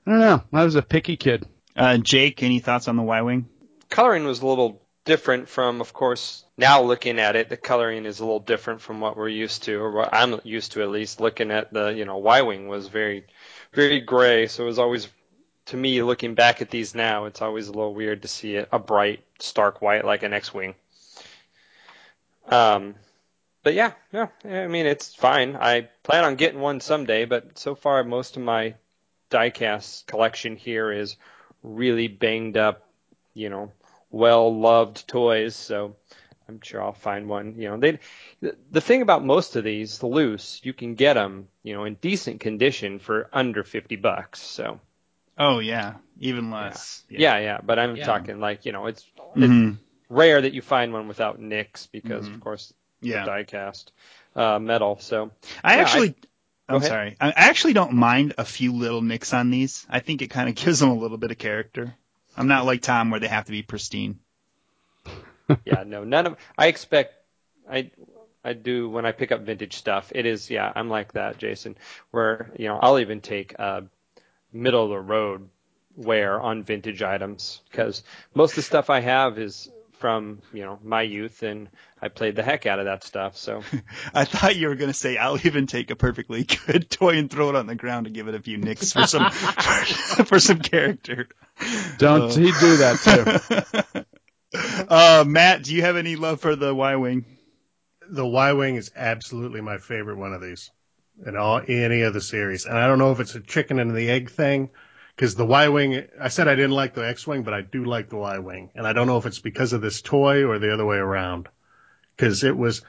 [0.06, 0.42] don't know.
[0.52, 1.46] I was a picky kid.
[1.74, 3.48] Uh, Jake, any thoughts on the Y wing?
[3.88, 8.20] Coloring was a little different from, of course, now looking at it, the coloring is
[8.20, 11.22] a little different from what we're used to, or what I'm used to at least.
[11.22, 13.24] Looking at the, you know, Y wing was very,
[13.72, 15.08] very gray, so it was always,
[15.66, 18.66] to me, looking back at these now, it's always a little weird to see a,
[18.72, 20.74] a bright, stark white like an X wing.
[22.46, 22.94] Um,
[23.62, 25.56] but yeah, yeah, I mean, it's fine.
[25.56, 28.74] I plan on getting one someday, but so far, most of my
[29.30, 31.16] diecast collection here is
[31.62, 32.86] really banged up,
[33.34, 33.72] you know,
[34.10, 35.54] well loved toys.
[35.54, 35.96] So
[36.48, 37.56] I'm sure I'll find one.
[37.58, 37.98] You know, they
[38.40, 41.84] the, the thing about most of these, the loose, you can get them, you know,
[41.84, 44.40] in decent condition for under 50 bucks.
[44.40, 44.80] So
[45.36, 47.04] Oh yeah, even less.
[47.10, 47.38] yeah, yeah.
[47.38, 47.58] yeah.
[47.62, 48.06] But I'm Yeah.
[48.06, 49.78] talking like, you know, it's, hmm it's
[50.08, 52.34] rare that you find one without nicks because, Mhm.
[52.34, 52.72] of course,
[53.02, 53.24] Yeah.
[53.24, 53.86] the diecast
[54.34, 54.98] uh, metal.
[55.00, 55.30] So
[55.62, 56.14] I Yeah, actually, Go
[56.70, 56.88] I'm ahead.
[56.88, 57.16] sorry.
[57.20, 59.86] I actually don't mind a few little nicks on these.
[59.90, 61.94] I think it kind of gives them a little bit of character.
[62.36, 64.20] I'm not like Tom where they have to be pristine.
[65.64, 66.36] yeah, no, none of.
[66.56, 67.14] I expect.
[67.70, 67.90] I
[68.44, 70.12] I do when I pick up vintage stuff.
[70.14, 71.76] It is yeah, I'm like that, Jason.
[72.10, 73.82] Where you know I'll even take uh,
[74.52, 75.48] middle of the road
[75.96, 78.02] wear on vintage items because
[78.34, 79.68] most of the stuff I have is
[79.98, 81.68] from you know my youth and
[82.00, 83.36] I played the heck out of that stuff.
[83.36, 83.62] So
[84.14, 87.30] I thought you were going to say I'll even take a perfectly good toy and
[87.30, 90.38] throw it on the ground to give it a few nicks for some for, for
[90.38, 91.28] some character.
[91.98, 94.04] Don't Uh, he do that too?
[94.54, 97.24] Uh, Matt, do you have any love for the Y wing?
[98.08, 100.70] The Y wing is absolutely my favorite one of these
[101.26, 103.94] in all any of the series, and I don't know if it's a chicken and
[103.94, 104.70] the egg thing.
[105.14, 107.84] Because the Y wing, I said I didn't like the X wing, but I do
[107.84, 110.60] like the Y wing, and I don't know if it's because of this toy or
[110.60, 111.48] the other way around.
[112.16, 112.82] Because it was,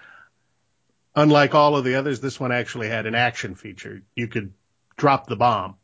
[1.16, 4.04] unlike all of the others, this one actually had an action feature.
[4.16, 4.54] You could
[4.96, 5.76] drop the bomb.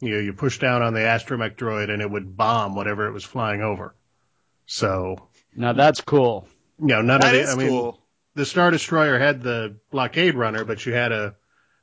[0.00, 3.12] You know, you push down on the astromech droid and it would bomb whatever it
[3.12, 3.94] was flying over.
[4.66, 6.48] So, Now that's cool.
[6.80, 7.98] you know, none That of the, is I mean, cool.
[8.34, 11.34] the Star Destroyer had the blockade runner, but you had a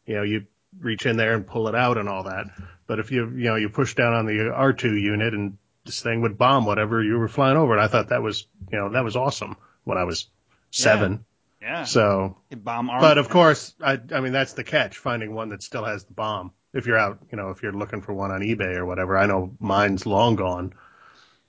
[0.06, 0.46] You know, you
[0.80, 2.46] reach in there and pull it out and all that.
[2.88, 6.22] But if you, you know, you push down on the R2 unit and this thing
[6.22, 7.74] would bomb whatever you were flying over.
[7.74, 10.28] And I thought that was, you know, that was awesome when I was
[10.72, 11.26] seven.
[11.62, 11.84] Yeah.
[11.84, 13.02] So, It bomb arm.
[13.02, 16.14] but of course, I, I mean, that's the catch, finding one that still has the
[16.14, 16.52] bomb.
[16.74, 19.26] If you're out, you know, if you're looking for one on eBay or whatever, I
[19.28, 20.74] know mine's long gone,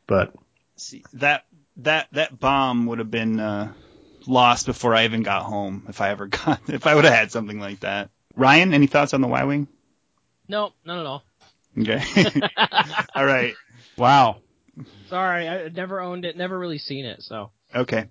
[0.06, 0.34] but
[0.82, 1.44] See, that
[1.78, 3.72] that that bomb would have been uh,
[4.26, 7.32] lost before I even got home if I ever got if I would have had
[7.32, 8.10] something like that.
[8.34, 9.68] Ryan, any thoughts on the Y wing?
[10.48, 11.24] No, none at all.
[11.78, 12.02] Okay.
[13.14, 13.54] All right.
[13.96, 14.38] Wow.
[15.08, 17.50] Sorry, I never owned it, never really seen it, so.
[17.74, 18.08] Okay.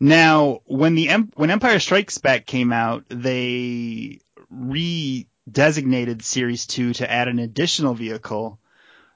[0.00, 4.20] Now, when the when Empire Strikes Back came out, they
[4.52, 8.58] redesignated Series Two to add an additional vehicle,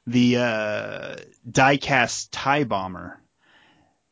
[0.06, 1.16] the uh,
[1.50, 3.20] diecast Tie Bomber.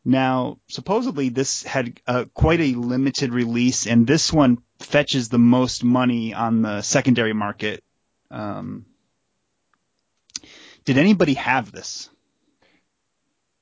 [0.04, 5.82] Now, supposedly this had uh, quite a limited release, and this one fetches the most
[5.82, 7.82] money on the secondary market.
[8.30, 8.84] Um,
[10.84, 12.10] did anybody have this?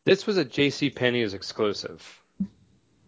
[0.05, 0.91] This was a J.C.
[0.91, 2.23] Penney's exclusive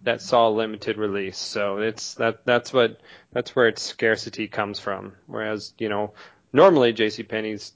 [0.05, 1.39] that saw a limited release.
[1.39, 3.01] So it's that that's what
[3.33, 5.15] that's where its scarcity comes from.
[5.27, 6.15] Whereas you know
[6.53, 7.25] normally J.C.
[7.25, 7.73] Penney's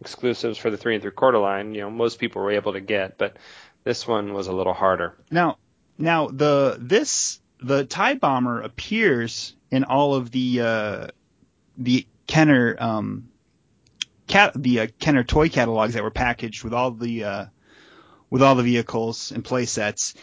[0.00, 2.80] exclusives for the three and three quarter line, you know most people were able to
[2.80, 3.36] get, but
[3.84, 5.14] this one was a little harder.
[5.30, 5.58] Now,
[5.98, 11.06] now the this the tie bomber appears in all of the uh,
[11.78, 13.28] the Kenner um,
[14.26, 17.46] cat the uh, Kenner toy catalogs that were packaged with all the uh,
[18.30, 20.14] with all the vehicles and play sets.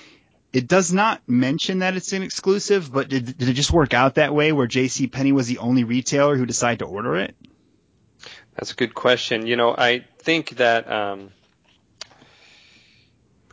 [0.52, 4.16] It does not mention that it's an exclusive, but did, did it just work out
[4.16, 5.08] that way where J.C.
[5.08, 7.36] Penney was the only retailer who decided to order it?
[8.56, 9.48] That's a good question.
[9.48, 11.32] You know, I think that um,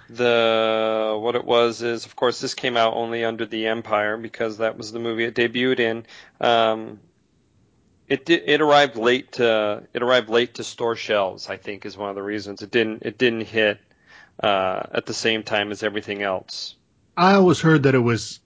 [0.09, 4.59] the what it was is, of course, this came out only under the Empire because
[4.59, 6.07] that was the movie it debuted in.
[6.41, 7.01] Um,
[8.09, 11.49] it it arrived late to it arrived late to store shelves.
[11.49, 13.79] I think is one of the reasons it didn't it didn't hit
[14.43, 16.75] uh, at the same time as everything else.
[17.17, 18.41] I always heard that it was.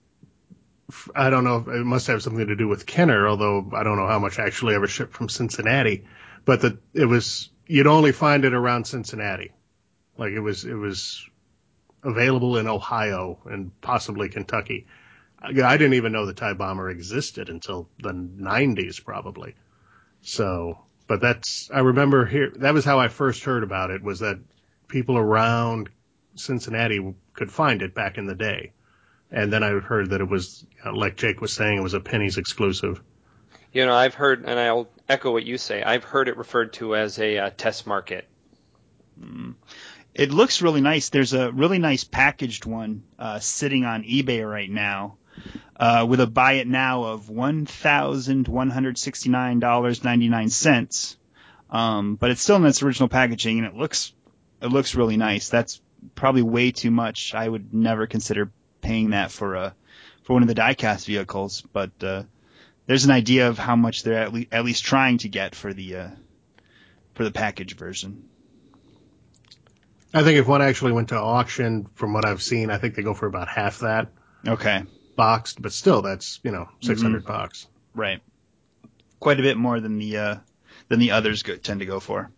[1.16, 1.64] I don't know.
[1.66, 4.74] It must have something to do with Kenner, although I don't know how much actually
[4.74, 6.04] ever shipped from Cincinnati.
[6.44, 9.52] But that it was you'd only find it around Cincinnati,
[10.18, 11.26] like it was it was
[12.02, 14.86] available in Ohio and possibly Kentucky.
[15.40, 19.54] I I didn't even know the Tie Bomber existed until the 90s, probably.
[20.20, 22.52] So, but that's I remember here.
[22.56, 24.02] That was how I first heard about it.
[24.02, 24.38] Was that
[24.88, 25.88] people around
[26.36, 28.72] Cincinnati could find it back in the day.
[29.30, 32.38] And then I heard that it was, like Jake was saying, it was a Penny's
[32.38, 33.02] exclusive.
[33.72, 35.82] You know, I've heard, and I'll echo what you say.
[35.82, 38.26] I've heard it referred to as a uh, test market.
[40.14, 41.08] It looks really nice.
[41.08, 45.18] There's a really nice packaged one uh, sitting on eBay right now
[45.76, 50.28] uh, with a buy it now of one thousand one hundred sixty nine dollars ninety
[50.28, 51.16] nine cents.
[51.70, 54.12] Um, but it's still in its original packaging, and it looks
[54.62, 55.48] it looks really nice.
[55.48, 55.80] That's
[56.14, 57.34] probably way too much.
[57.34, 59.74] I would never consider paying that for a
[60.22, 62.22] for one of the diecast vehicles, but uh,
[62.86, 65.72] there's an idea of how much they're at, le- at least trying to get for
[65.72, 66.08] the uh,
[67.14, 68.28] for the package version.
[70.12, 73.02] I think if one actually went to auction, from what I've seen, I think they
[73.02, 74.08] go for about half that
[74.46, 74.84] Okay.
[75.16, 77.66] boxed, but still, that's you know 600 bucks.
[77.94, 78.20] Right.
[79.18, 80.36] Quite a bit more than the uh,
[80.88, 82.30] than the others go, tend to go for.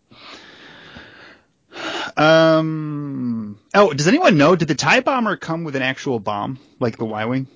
[2.15, 3.59] Um.
[3.75, 4.55] Oh, does anyone know?
[4.55, 7.47] Did the tie bomber come with an actual bomb, like the Y-wing?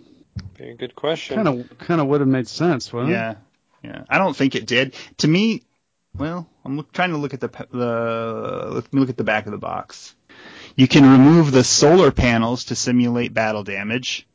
[0.58, 1.36] Very good question.
[1.36, 3.16] Kind of, kind of would have made sense, wouldn't it?
[3.16, 3.36] Yeah.
[3.84, 4.04] Yeah.
[4.10, 4.96] I don't think it did.
[5.18, 5.64] To me,
[6.16, 8.70] well, I'm look, trying to look at the pe- the.
[8.72, 10.14] Let me look at the back of the box.
[10.76, 14.28] You can remove the solar panels to simulate battle damage.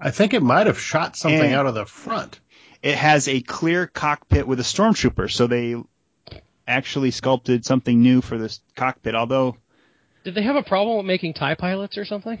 [0.00, 2.38] I think it might have shot something And- out of the front.
[2.82, 5.76] It has a clear cockpit with a stormtrooper, so they
[6.66, 9.14] actually sculpted something new for this cockpit.
[9.14, 9.56] Although,
[10.24, 12.38] Did they have a problem with making TIE pilots or something?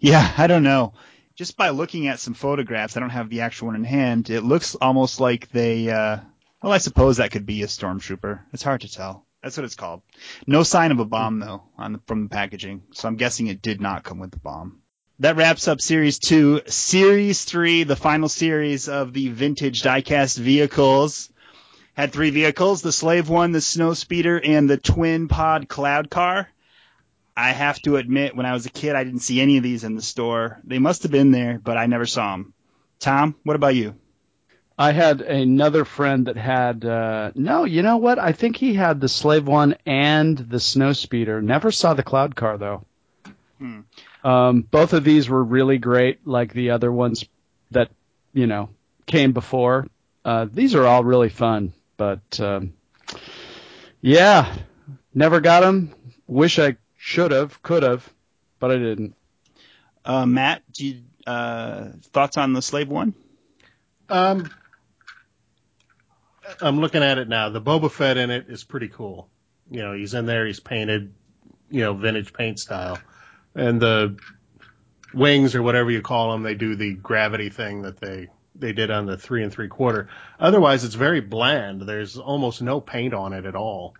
[0.00, 0.94] yeah, I don't know.
[1.36, 4.28] Just by looking at some photographs, I don't have the actual one in hand.
[4.30, 5.90] It looks almost like they.
[5.90, 6.18] Uh,
[6.62, 8.40] well, I suppose that could be a stormtrooper.
[8.52, 9.26] It's hard to tell.
[9.42, 10.02] That's what it's called.
[10.46, 13.62] No sign of a bomb though on the, from the packaging, so I'm guessing it
[13.62, 14.82] did not come with the bomb.
[15.18, 16.62] That wraps up Series 2.
[16.66, 21.30] Series 3, the final series of the vintage diecast vehicles,
[21.94, 26.48] had three vehicles, the Slave One, the snowspeeder, and the Twin Pod Cloud Car.
[27.36, 29.84] I have to admit, when I was a kid, I didn't see any of these
[29.84, 30.60] in the store.
[30.64, 32.52] They must have been there, but I never saw them.
[32.98, 33.94] Tom, what about you?
[34.78, 38.18] I had another friend that had uh no, you know what?
[38.18, 41.42] I think he had the slave one and the snow speeder.
[41.42, 42.84] Never saw the cloud car though.
[43.58, 43.80] Hmm.
[44.24, 47.24] Um both of these were really great like the other ones
[47.70, 47.90] that,
[48.32, 48.70] you know,
[49.06, 49.86] came before.
[50.24, 52.74] Uh, these are all really fun, but um,
[54.00, 54.54] yeah,
[55.14, 55.94] never got them.
[56.26, 58.08] Wish I should have, could have,
[58.60, 59.16] but I didn't.
[60.04, 63.12] Uh, Matt, do you, uh, thoughts on the Slave One?
[64.08, 64.48] Um,
[66.60, 67.48] I'm looking at it now.
[67.48, 69.28] The Boba Fett in it is pretty cool.
[69.68, 70.46] You know, he's in there.
[70.46, 71.12] He's painted,
[71.70, 73.00] you know, vintage paint style,
[73.56, 74.16] and the
[75.12, 78.92] wings or whatever you call them, they do the gravity thing that they they did
[78.92, 80.08] on the three and three quarter.
[80.38, 81.82] Otherwise, it's very bland.
[81.82, 83.94] There's almost no paint on it at all.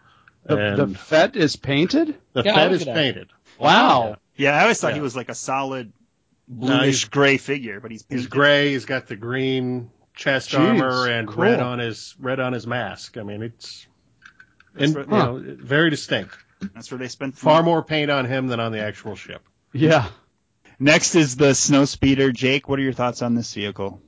[0.44, 2.14] The, And the Fett is painted.
[2.32, 2.94] the Yeah, Fett is at that.
[2.94, 3.30] painted.
[3.58, 4.16] Wow.
[4.36, 4.94] Yeah, I always thought Yeah.
[4.96, 5.92] he was like a solid
[6.48, 8.70] bluish he's- gray figure, but he's He's gray.
[8.72, 11.44] He's got the green chest Jeez, armor and cool.
[11.44, 13.16] red on his red on his mask.
[13.18, 13.86] I mean, it's
[14.74, 16.36] That's and, what- you know very distinct.
[16.74, 19.42] That's where they spent the Far more paint on him than on the actual ship.
[19.72, 20.08] Yeah.
[20.78, 22.32] Next is the Snowspeeder.
[22.32, 24.00] Jake, what are your thoughts on this vehicle?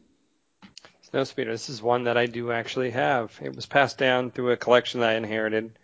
[1.13, 1.47] Snowspeeder.
[1.47, 3.33] This is one that I do actually have.
[3.43, 5.79] It was passed down through a collection that I inherited,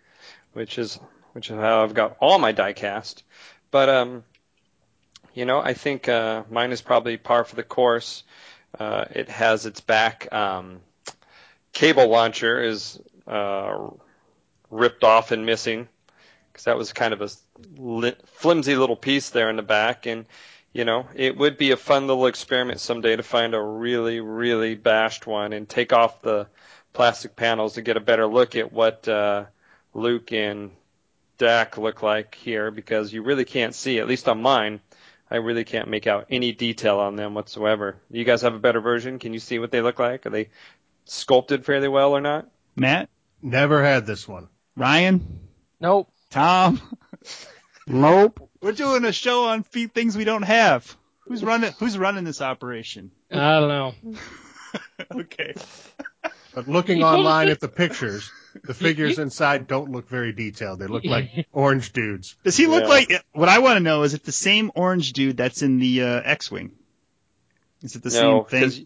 [0.53, 0.99] which is
[1.33, 3.23] which is how I've got all my diecast.
[3.71, 4.23] But um,
[5.33, 8.23] you know, I think uh, mine is probably par for the course.
[8.77, 10.79] Uh, it has its back um,
[11.73, 13.89] cable launcher is uh,
[14.69, 15.87] ripped off and missing
[16.51, 17.29] because that was kind of a
[17.77, 20.25] li- flimsy little piece there in the back and
[20.73, 24.75] you know, it would be a fun little experiment someday to find a really, really
[24.75, 26.47] bashed one and take off the
[26.93, 29.45] plastic panels to get a better look at what uh,
[29.93, 30.71] Luke and
[31.37, 34.79] Dak look like here because you really can't see, at least on mine,
[35.29, 37.97] I really can't make out any detail on them whatsoever.
[38.09, 39.19] You guys have a better version?
[39.19, 40.25] Can you see what they look like?
[40.25, 40.49] Are they
[41.05, 42.49] sculpted fairly well or not?
[42.75, 43.09] Matt,
[43.41, 44.49] Never had this one.
[44.77, 45.39] Ryan,
[45.79, 46.11] Nope.
[46.29, 46.81] Tom.
[47.87, 48.49] Nope.
[48.61, 50.95] We're doing a show on feet things we don't have.
[51.21, 51.71] Who's running?
[51.79, 53.11] Who's running this operation?
[53.31, 53.93] I don't know.
[55.11, 55.55] Okay.
[56.53, 58.29] But looking online at the pictures,
[58.63, 60.79] the figures inside don't look very detailed.
[60.79, 62.35] They look like orange dudes.
[62.43, 62.89] Does he look Yeah.
[62.89, 63.25] like?
[63.33, 66.21] What I want to know is it the same orange dude that's in the uh,
[66.23, 66.71] X-wing?
[67.81, 68.59] Is it the no, same thing?
[68.61, 68.81] because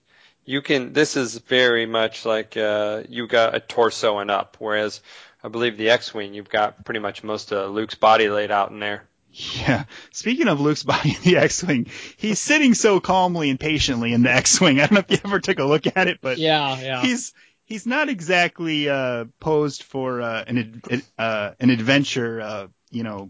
[0.45, 0.93] you can.
[0.93, 5.01] This is very much like uh, you got a torso and up, whereas
[5.43, 8.79] I believe the X-wing, you've got pretty much most of Luke's body laid out in
[8.79, 9.03] there.
[9.37, 9.83] Yeah.
[10.11, 14.31] Speaking of Luke's body in the X-wing, he's sitting so calmly and patiently in the
[14.31, 14.79] X-wing.
[14.79, 17.01] I don't know if you ever took a look at it, but Yeah, yeah.
[17.01, 17.33] he's
[17.65, 22.39] he's not exactly uh, posed for uh, an ad- uh, an adventure.
[22.41, 23.29] Uh, you know,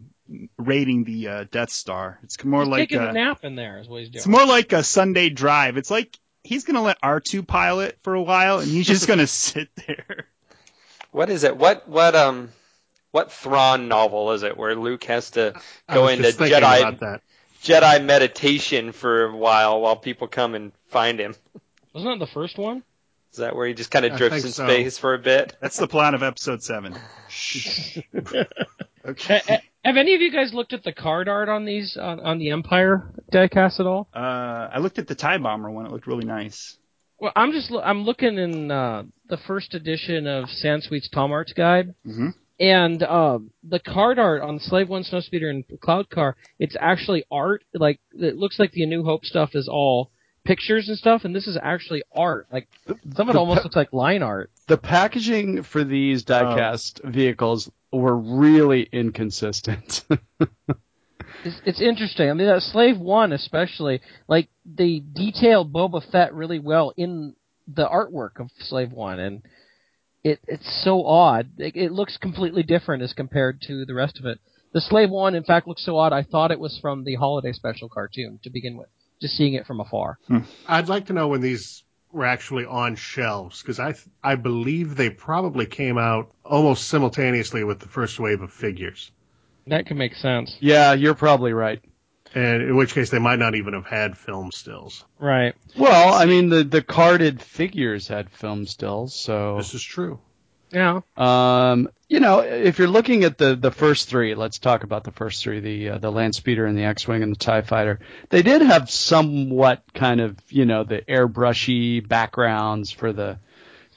[0.57, 2.19] raiding the uh, Death Star.
[2.23, 4.17] It's more He's like taking uh, a nap in there is what he's doing.
[4.19, 5.77] it's more like a Sunday drive.
[5.77, 9.27] It's like he's gonna let R two pilot for a while, and he's just gonna
[9.47, 10.27] sit there.
[11.11, 11.57] What is it?
[11.57, 12.49] What what um
[13.11, 15.59] what Thrawn novel is it where Luke has to
[15.91, 17.21] go into Jedi that.
[17.63, 21.33] Jedi meditation for a while while people come and find him?
[21.93, 22.83] Wasn't that the first one?
[23.35, 24.65] Is that where he just kind of drifts in so.
[24.65, 25.57] space for a bit?
[25.61, 26.95] That's the plan of episode seven.
[28.25, 28.45] Ha-
[29.47, 32.39] ha- Have any of you guys looked at the card art on these on, on
[32.39, 34.07] the Empire diecast at all?
[34.15, 35.85] Uh, I looked at the Tie Bomber one.
[35.85, 36.77] It looked really nice.
[37.19, 42.33] Well, I'm just I'm looking in uh, the first edition of Sansweet's Tomart's Guide, Mhm.
[42.59, 46.35] and uh, the card art on Slave One, Snowspeeder, and Cloud Car.
[46.57, 47.63] It's actually art.
[47.73, 50.09] Like it looks like the A New Hope stuff is all
[50.45, 52.47] pictures and stuff, and this is actually art.
[52.51, 54.51] Like some of it almost pa- looks like line art.
[54.67, 57.09] The packaging for these diecast oh.
[57.09, 60.03] vehicles were really inconsistent.
[61.43, 62.29] It's, it's interesting.
[62.29, 67.35] I mean, that Slave One especially, like they detailed Boba Fett really well in
[67.67, 69.43] the artwork of Slave One, and
[70.23, 71.51] it it's so odd.
[71.59, 74.39] It, it looks completely different as compared to the rest of it.
[74.73, 76.13] The Slave One, in fact, looks so odd.
[76.13, 78.89] I thought it was from the holiday special cartoon to begin with,
[79.21, 80.17] just seeing it from afar.
[80.27, 80.39] Hmm.
[80.67, 84.95] I'd like to know when these were actually on shelves because I th- I believe
[84.95, 89.11] they probably came out almost simultaneously with the first wave of figures.
[89.67, 91.81] That could make sense, yeah, you're probably right.
[92.33, 95.05] And in which case they might not even have had film stills.
[95.19, 95.55] right?
[95.77, 100.19] Well, I mean, the the carded figures had film stills, so This is true.
[100.71, 101.01] Yeah.
[101.17, 105.11] Um, you know, if you're looking at the the first three, let's talk about the
[105.11, 107.99] first three: the uh, the land speeder and the X-wing and the Tie fighter.
[108.29, 113.39] They did have somewhat kind of you know the airbrushy backgrounds for the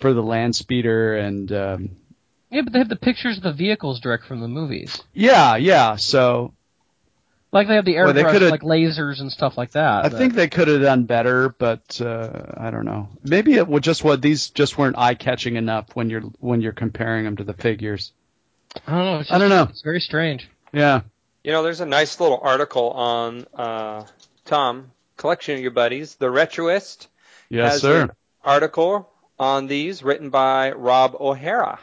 [0.00, 1.90] for the land speeder and um,
[2.50, 5.02] Yeah, but they have the pictures of the vehicles direct from the movies.
[5.12, 5.96] yeah, yeah.
[5.96, 6.54] So
[7.50, 10.04] Like they have the Well, they airbrush, could've- like lasers and stuff like that.
[10.04, 13.08] I but- think they could have done better, but uh, I don't know.
[13.24, 16.72] Maybe it was just what these just weren't eye catching enough when you're when you're
[16.72, 18.12] comparing them to the figures.
[18.86, 19.18] I don't know.
[19.20, 19.62] It's I don't know.
[19.70, 20.48] It's very strange.
[20.72, 21.00] Yeah.
[21.42, 24.04] You know, there's a nice little article on uh,
[24.44, 27.06] Tom collection of your buddies, the Retroist.
[27.48, 28.02] Yes, has sir.
[28.02, 28.10] an
[28.44, 31.78] article on these, written by Rob O'Hara.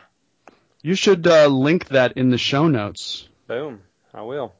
[0.83, 3.27] You should uh, link that in the show notes.
[3.47, 3.81] Boom.
[4.13, 4.53] I will.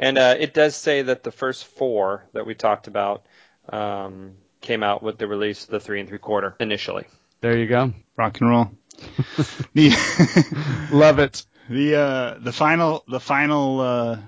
[0.00, 3.26] And uh, it does say that the first four that we talked about
[3.68, 4.32] um,
[4.62, 7.04] came out with the release of the three and three quarter initially.
[7.42, 7.92] There you go.
[8.16, 8.70] Rock and roll.
[9.74, 11.44] the Love it.
[11.68, 14.18] the uh, the final the final uh,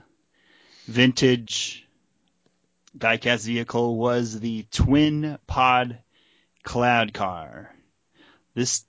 [0.87, 1.89] vintage
[2.97, 5.99] diecast vehicle was the twin pod
[6.63, 7.75] cloud car.
[8.55, 8.85] This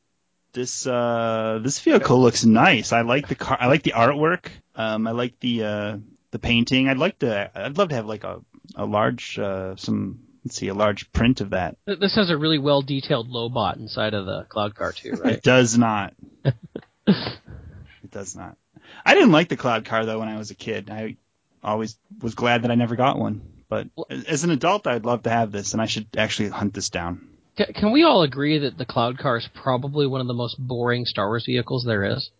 [0.51, 2.91] this uh, this vehicle looks nice.
[2.91, 3.57] I like the car.
[3.59, 4.47] I like the artwork.
[4.75, 5.97] Um, I like the uh,
[6.33, 6.89] the painting.
[6.89, 7.49] I'd like to.
[7.55, 8.41] I'd love to have like a
[8.75, 10.19] a large uh, some.
[10.43, 11.77] Let's see, a large print of that.
[11.85, 15.35] This has a really well detailed Lobot inside of the Cloud Car too, right?
[15.35, 16.13] It does not.
[16.43, 18.57] it does not.
[19.05, 20.89] I didn't like the cloud car though when I was a kid.
[20.89, 21.15] I
[21.63, 23.41] always was glad that I never got one.
[23.69, 23.87] But
[24.27, 27.29] as an adult, I'd love to have this, and I should actually hunt this down.
[27.55, 31.05] Can we all agree that the Cloud Car is probably one of the most boring
[31.05, 32.31] Star Wars vehicles there is?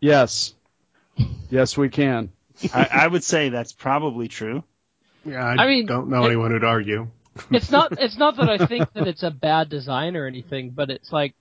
[0.00, 0.54] Yes.
[1.50, 2.32] Yes, we can.
[2.74, 4.64] I, I would say that's probably true.
[5.24, 7.08] Yeah, I, I mean, don't know it- anyone who'd argue.
[7.50, 7.92] It's not.
[7.98, 11.34] It's not that I think that it's a bad design or anything, but it's like,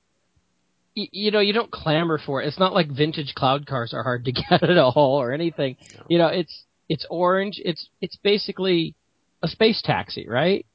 [0.95, 2.47] y- you know, you don't clamor for it.
[2.47, 5.78] It's not like vintage Cloud Cars are hard to get at all or anything.
[6.07, 7.59] You know, it's it's orange.
[7.65, 8.95] It's it's basically
[9.41, 10.65] a space taxi, right?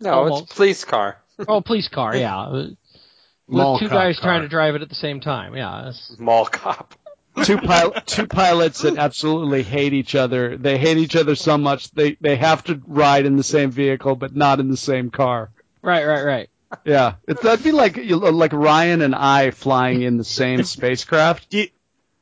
[0.00, 0.42] No, Almost.
[0.44, 1.18] it's police car.
[1.46, 2.50] Oh, police car, yeah.
[2.52, 2.76] With
[3.48, 4.30] Mall two guys car.
[4.30, 5.56] trying to drive it at the same time.
[5.56, 6.94] Yeah, it's- Mall cop.
[7.44, 10.56] Two pil- two pilots that absolutely hate each other.
[10.56, 14.16] They hate each other so much they they have to ride in the same vehicle
[14.16, 15.50] but not in the same car.
[15.82, 16.50] right, right, right.
[16.84, 21.50] Yeah, it, that'd be like like Ryan and I flying in the same spacecraft.
[21.50, 21.68] Do you,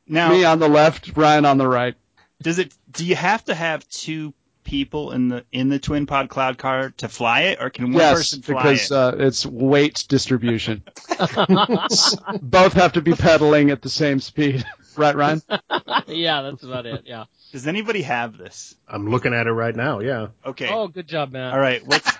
[0.07, 1.95] now, Me on the left, Ryan on the right.
[2.41, 2.73] does it?
[2.91, 4.33] Do you have to have two
[4.63, 7.93] people in the in the twin pod cloud car to fly it, or can one
[7.93, 8.95] yes, person fly because it?
[8.95, 10.83] uh, it's weight distribution.
[12.41, 14.65] Both have to be pedaling at the same speed.
[14.99, 15.41] Right, Ryan?
[16.07, 17.03] yeah, that's about it.
[17.05, 17.25] Yeah.
[17.51, 18.75] Does anybody have this?
[18.87, 19.99] I'm looking at it right now.
[19.99, 20.69] Yeah, Okay.
[20.71, 21.51] Oh, good job, man.
[21.53, 21.85] All right.
[21.85, 22.11] What's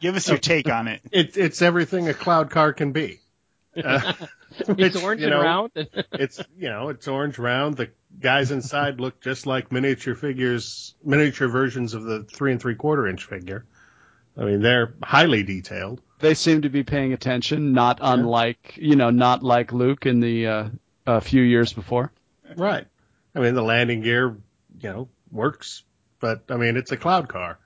[0.00, 1.00] give us your take on it?
[1.12, 3.20] it, it's everything a cloud car can be.
[3.82, 4.12] Uh,
[4.58, 5.70] It's which, orange you and round.
[6.12, 7.76] it's you know it's orange round.
[7.76, 12.74] The guys inside look just like miniature figures, miniature versions of the three and three
[12.74, 13.64] quarter inch figure.
[14.36, 16.02] I mean, they're highly detailed.
[16.18, 20.46] They seem to be paying attention, not unlike you know, not like Luke in the
[20.48, 20.68] uh,
[21.16, 22.12] a few years before.
[22.56, 22.86] Right.
[23.34, 24.36] I mean, the landing gear,
[24.80, 25.84] you know, works,
[26.18, 27.58] but I mean, it's a cloud car.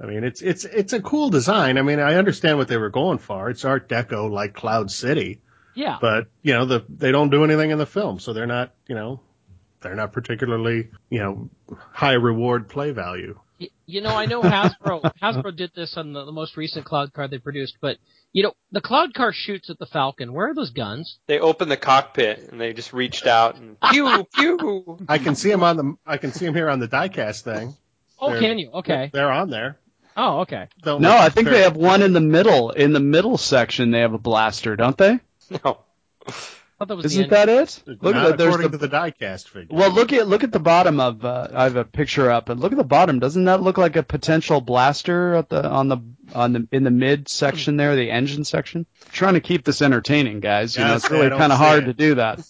[0.00, 1.76] I mean, it's it's it's a cool design.
[1.76, 3.50] I mean, I understand what they were going for.
[3.50, 5.42] It's Art Deco like Cloud City,
[5.74, 5.98] yeah.
[6.00, 8.94] but you know, the they don't do anything in the film, so they're not, you
[8.94, 9.20] know,
[9.82, 11.50] they're not particularly, you know,
[11.92, 13.38] high reward play value.
[13.60, 17.12] Y- You know, I know Hasbro Hasbro did this on the, the most recent Cloud
[17.12, 17.98] Car they produced, but
[18.32, 20.32] you know, the Cloud Car shoots at the Falcon.
[20.32, 21.18] Where are those guns?
[21.26, 24.98] They opened the cockpit and they just reached out and pew pew.
[25.08, 27.76] I can see them on the I can see them here on the diecast thing.
[28.18, 28.70] Oh, They're- can you?
[28.72, 29.10] Okay.
[29.12, 29.78] They're on there.
[30.16, 30.68] Oh, okay.
[30.82, 32.70] Don't No, I think they're- they have one in the middle.
[32.70, 35.18] In the middle section, they have a blaster, don't they?
[35.64, 35.78] No.
[36.80, 37.32] I thought that was the Isn't end.
[37.32, 37.82] that it?
[37.86, 38.38] not at that.
[38.38, 39.76] There's according the to the diecast figure.
[39.76, 41.22] Well, look at look at the bottom of.
[41.24, 43.18] Uh, I have a picture up, and look at the bottom.
[43.18, 45.98] Doesn't that look like a potential blaster at the on the
[46.34, 48.86] on the in the mid section there, the engine section?
[49.12, 50.74] trying to keep this entertaining, guys.
[50.74, 51.86] You Yeah, know, it's really kind of hard it.
[51.86, 52.40] to do that.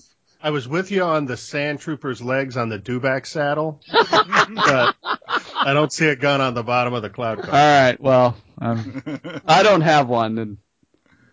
[0.42, 5.72] I was with you on the Sand Trooper's legs on the Dewback saddle, but I
[5.74, 7.52] don't see a gun on the bottom of the cloud All car.
[7.52, 9.02] right, well, um,
[9.46, 10.56] I don't have one, and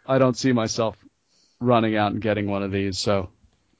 [0.05, 0.97] I don't see myself
[1.59, 2.97] running out and getting one of these.
[2.97, 3.29] So,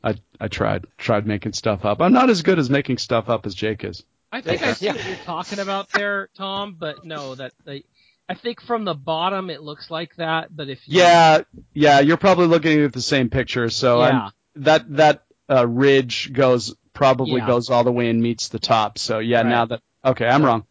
[0.04, 2.02] I I tried tried making stuff up.
[2.02, 4.04] I'm not as good as making stuff up as Jake is.
[4.32, 4.94] I think I see Yeah.
[4.94, 7.84] what you're talking about there, Tom, but no, that they,
[8.28, 11.42] I think from the bottom it looks like that, but if you, Yeah,
[11.74, 13.70] yeah, you're probably looking at the same picture.
[13.70, 17.48] So yeah, that that uh, ridge goes probably Yeah.
[17.48, 18.98] goes all the way and meets the top.
[19.00, 19.50] So yeah, Right.
[19.50, 20.66] now that okay, I'm wrong.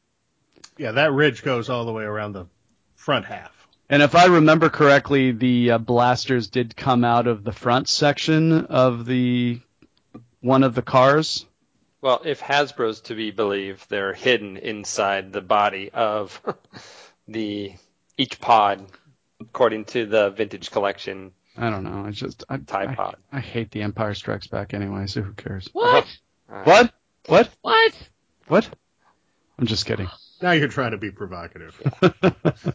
[0.77, 2.47] Yeah, that ridge goes all the way around the
[2.95, 3.56] front half.
[3.89, 8.67] And if I remember correctly, the uh, blasters did come out of the front section
[8.67, 9.61] of the
[10.41, 11.47] one of the cars.
[12.01, 16.41] Well, if Hasbro's to be believed, they're hidden inside the body of
[17.29, 17.73] the
[18.19, 18.87] each pod,
[19.41, 22.05] according to the vintage collection I don't know.
[22.07, 23.17] I just I, Tie I, pod.
[23.33, 25.07] I hate the Empire Strikes Back anyway.
[25.07, 25.69] So who cares?
[25.73, 26.07] what?
[26.53, 26.93] Uh, What?
[27.27, 27.49] What?
[27.63, 27.95] What?
[28.49, 28.69] What?
[29.59, 30.09] I'm just kidding.
[30.43, 31.75] Now you're trying to be provocative.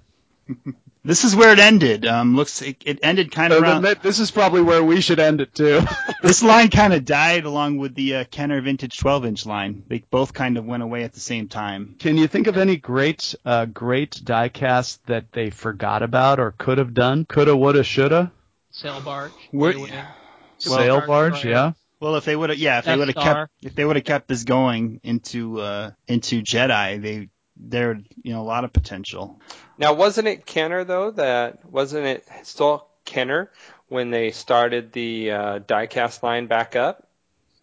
[1.03, 2.05] This is where it ended.
[2.05, 3.83] Um, looks it, it ended kind of So around.
[4.03, 5.81] this is probably where we should end it too.
[6.21, 9.83] this line kind of died along with the uh, Kenner Vintage 12 inch line.
[9.87, 11.95] They both kind of went away at the same time.
[11.97, 16.77] Can you think of any great, uh, great diecast that they forgot about or could
[16.77, 17.25] have done?
[17.25, 18.31] Coulda, woulda, shoulda.
[18.69, 19.31] Sail barge.
[19.49, 19.91] Where- Wing,
[20.59, 21.53] Sail Star barge, Destroyer.
[21.53, 21.71] yeah.
[21.99, 24.05] Well, if they would have, yeah, if they would have kept, if they would have
[24.05, 27.29] kept this going into uh, into Jedi, they
[27.61, 29.39] there, you know, a lot of potential.
[29.77, 31.11] Now, wasn't it Kenner though?
[31.11, 33.51] That wasn't it still Kenner
[33.87, 37.07] when they started the uh, diecast line back up?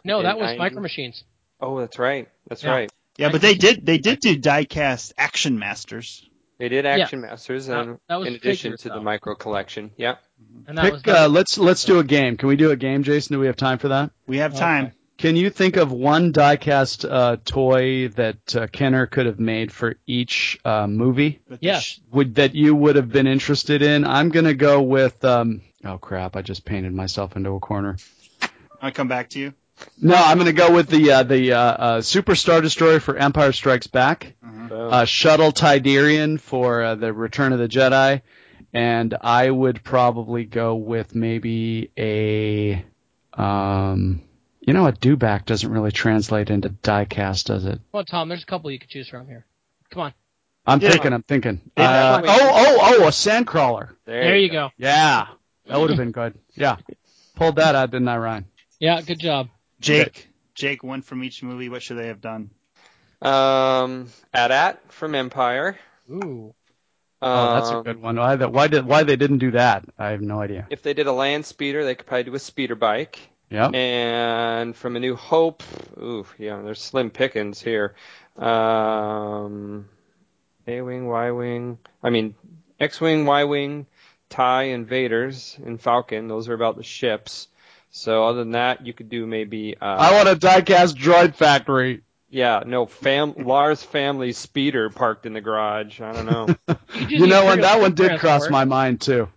[0.04, 0.58] No, that was 90?
[0.58, 1.24] Micro Machines.
[1.60, 2.28] Oh, that's right.
[2.48, 2.70] That's Yeah.
[2.70, 2.92] right.
[3.16, 6.24] Yeah, but they did they did do diecast Action Masters.
[6.58, 9.90] They did Action Masters, and that was in addition figures, to the micro collection.
[9.96, 10.16] Yeah.
[10.66, 12.36] And that was Pick, uh, let's let's do a game.
[12.36, 13.34] Can we do a game, Jason?
[13.34, 14.10] Do we have time for that?
[14.26, 14.92] We have Okay.
[15.18, 15.26] Time.
[15.26, 19.96] Can you think of one diecast uh, toy that uh, Kenner could have made for
[20.06, 21.40] each uh, movie?
[21.48, 21.80] But Yeah.
[22.12, 24.04] Would that you would have been interested in?
[24.04, 25.24] I'm gonna go with.
[25.24, 26.36] Um, oh crap!
[26.36, 27.96] I just painted myself into a corner.
[28.80, 29.54] I'll come back to you.
[30.00, 33.52] No, I'm gonna go with the uh, the uh, uh, Super Star Destroyer for Empire
[33.52, 34.70] Strikes Back, Boom.
[34.92, 38.22] uh, Shuttle Tydirium for uh, the Return of the Jedi,
[38.72, 42.84] and I would probably go with maybe a.
[43.34, 44.22] Um,
[44.68, 47.80] you know, a dewback doesn't really translate into diecast, does it?
[47.90, 48.28] Well, Tom.
[48.28, 49.46] There's a couple you could choose from here.
[49.88, 50.14] Come on.
[50.66, 50.90] I'm Yeah.
[50.90, 51.14] thinking.
[51.14, 51.60] I'm thinking.
[51.74, 53.04] Uh, oh, oh, oh!
[53.06, 53.96] A sandcrawler.
[54.04, 54.68] There, you go.
[54.76, 55.28] Yeah,
[55.66, 56.38] that would have been good.
[56.54, 56.76] Yeah,
[57.34, 58.44] pulled that out, didn't I, Ryan?
[58.78, 59.48] Yeah, good job.
[59.80, 61.70] Jake, Jake, one from each movie.
[61.70, 62.50] What should they have done?
[63.22, 65.78] Um, AT-AT from Empire.
[66.10, 66.54] Ooh.
[67.22, 68.16] Oh, that's a Um, good one.
[68.16, 68.52] Why that?
[68.52, 68.84] Why did?
[68.84, 69.86] Why they didn't do that?
[69.98, 70.66] I have no idea.
[70.68, 73.27] If they did a land speeder, they could probably do a speeder bike.
[73.50, 73.74] Yep.
[73.74, 75.62] And from A New Hope,
[75.98, 77.94] ooh, yeah, there's slim pickings here.
[78.36, 79.88] Um,
[80.66, 82.34] A-wing, Y-wing, I mean,
[82.78, 83.86] X-wing, Y-wing,
[84.28, 86.28] TIE, Invaders, and Falcon.
[86.28, 87.48] Those are about the ships.
[87.90, 89.76] So other than that, you could do maybe.
[89.80, 92.02] Uh, I want a diecast droid factory.
[92.30, 93.32] Yeah, no, fam.
[93.38, 96.00] Lars family speeder parked in the garage.
[96.02, 96.76] I don't know.
[97.08, 97.62] You know what?
[97.62, 98.20] That one did Transport.
[98.20, 99.28] cross my mind too.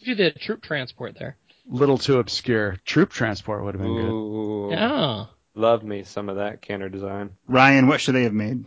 [0.00, 1.36] You did troop transport there.
[1.68, 2.76] Little too obscure.
[2.84, 4.70] Troop transport would have been good.
[4.70, 5.24] Yeah.
[5.54, 7.30] love me some of that Kenner design.
[7.48, 8.64] Ryan, what should they have made?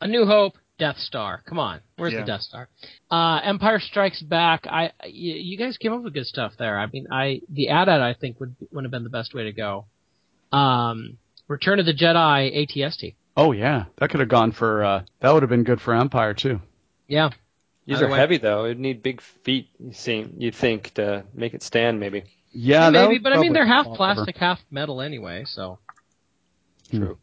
[0.00, 1.42] A New Hope, Death Star.
[1.46, 2.20] Come on, where's Yeah.
[2.20, 2.68] the Death Star?
[3.10, 4.66] Uh, Empire Strikes Back.
[4.66, 6.78] I, y- you guys came up with good stuff there.
[6.78, 9.52] I mean, I the AT-AT I think would would have been the best way to
[9.52, 9.86] go.
[10.52, 11.18] Um,
[11.48, 13.14] Return of the Jedi ATST.
[13.36, 14.82] Oh yeah, that could have gone for.
[14.84, 16.60] Uh, that would have been good for Empire too.
[17.08, 17.30] Yeah,
[17.86, 18.64] These are heavy though.
[18.64, 19.68] It'd need big feet.
[19.78, 22.24] You seem you think to make it stand maybe.
[22.52, 25.44] Yeah, that maybe, but I mean they're half plastic, half metal anyway.
[25.46, 25.78] So
[26.90, 27.18] True.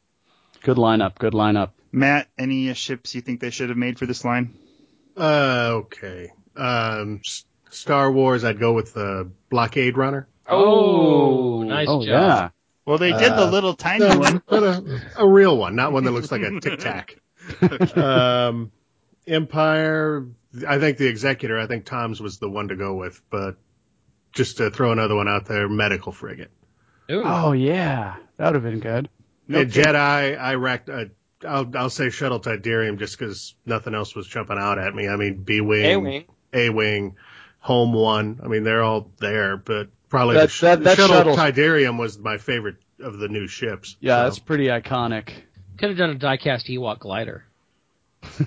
[0.62, 1.18] Good lineup.
[1.18, 1.72] Good lineup.
[1.91, 4.53] Matt, any uh, ships you think they should have made for this line?
[5.18, 6.32] Uh, okay.
[6.55, 10.28] Um, S- Star Wars, I'd go with the Blockade Runner.
[10.47, 12.07] Oh, nice oh job.
[12.07, 12.49] yeah.
[12.86, 14.41] Well, they did the Uh, little tiny No, one.
[14.47, 17.18] but a, a real one, not one that looks like a tic tac.
[17.97, 18.72] um,
[19.28, 20.26] Empire,
[20.68, 23.56] I think the Executor, I think Tom's was the one to go with, but
[24.34, 26.52] just to throw another one out there, Medical Frigate.
[27.10, 27.24] Ooh.
[27.26, 29.10] Oh yeah, that would have been good.
[29.47, 31.06] No And Jedi, I racked, uh,
[31.47, 35.08] I'll, I'll say Shuttle Tydirium just because nothing else was jumping out at me.
[35.10, 36.26] I mean, B Wing, A-wing.
[36.54, 37.16] A Wing,
[37.60, 38.39] Home One.
[38.43, 41.97] I mean, they're all there, but probably That- the, sh- that- that Shuttle shuttle- Tydirium
[41.99, 43.97] was my favorite of the new ships.
[43.99, 45.32] Yeah, So, that's pretty iconic.
[45.78, 47.45] Could have done a diecast Ewok glider.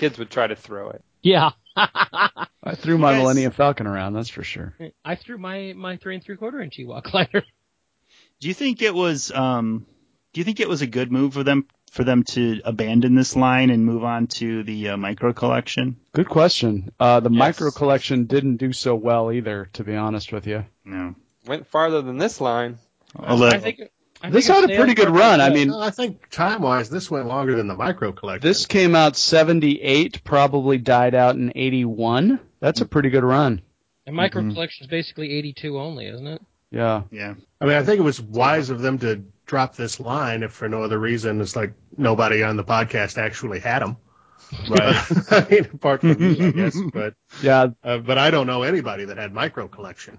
[0.00, 1.04] Kids would try to throw it.
[1.22, 1.50] Yeah.
[1.76, 3.20] I threw my Yes.
[3.20, 4.14] Millennium Falcon around.
[4.14, 4.74] That's for sure.
[5.04, 7.42] I threw my my three and three quarter inch Ewok glider.
[8.40, 9.86] Do you think it was um
[10.32, 13.36] do you think it was a good move for them for them to abandon this
[13.36, 15.96] line and move on to the uh, micro collection?
[16.12, 16.92] Good question.
[17.00, 17.38] Uh, the Yes.
[17.38, 20.64] micro collection didn't do so well either, to be honest with you.
[20.84, 21.14] No.
[21.46, 22.78] Went farther than this line.
[23.16, 23.80] Although, I think
[24.22, 25.40] I This had a pretty good for run.
[25.40, 28.46] I mean, No, I think time wise, this went longer than the micro collection.
[28.46, 32.38] this came out 78, probably died out in 81.
[32.60, 33.62] That's a pretty good run.
[34.06, 34.52] And micro Mm-hmm.
[34.52, 36.42] collection is basically 82 only, isn't it?
[36.70, 37.02] Yeah.
[37.10, 37.34] yeah.
[37.60, 40.68] I mean, I think it was wise of them to drop this line, if for
[40.68, 41.40] no other reason.
[41.40, 43.96] It's like nobody on the podcast actually had them.
[44.68, 44.96] Right.
[45.30, 46.78] I mean, apart from me, I guess.
[46.92, 47.68] But yeah.
[47.82, 50.18] uh, but I don't know anybody that had micro collection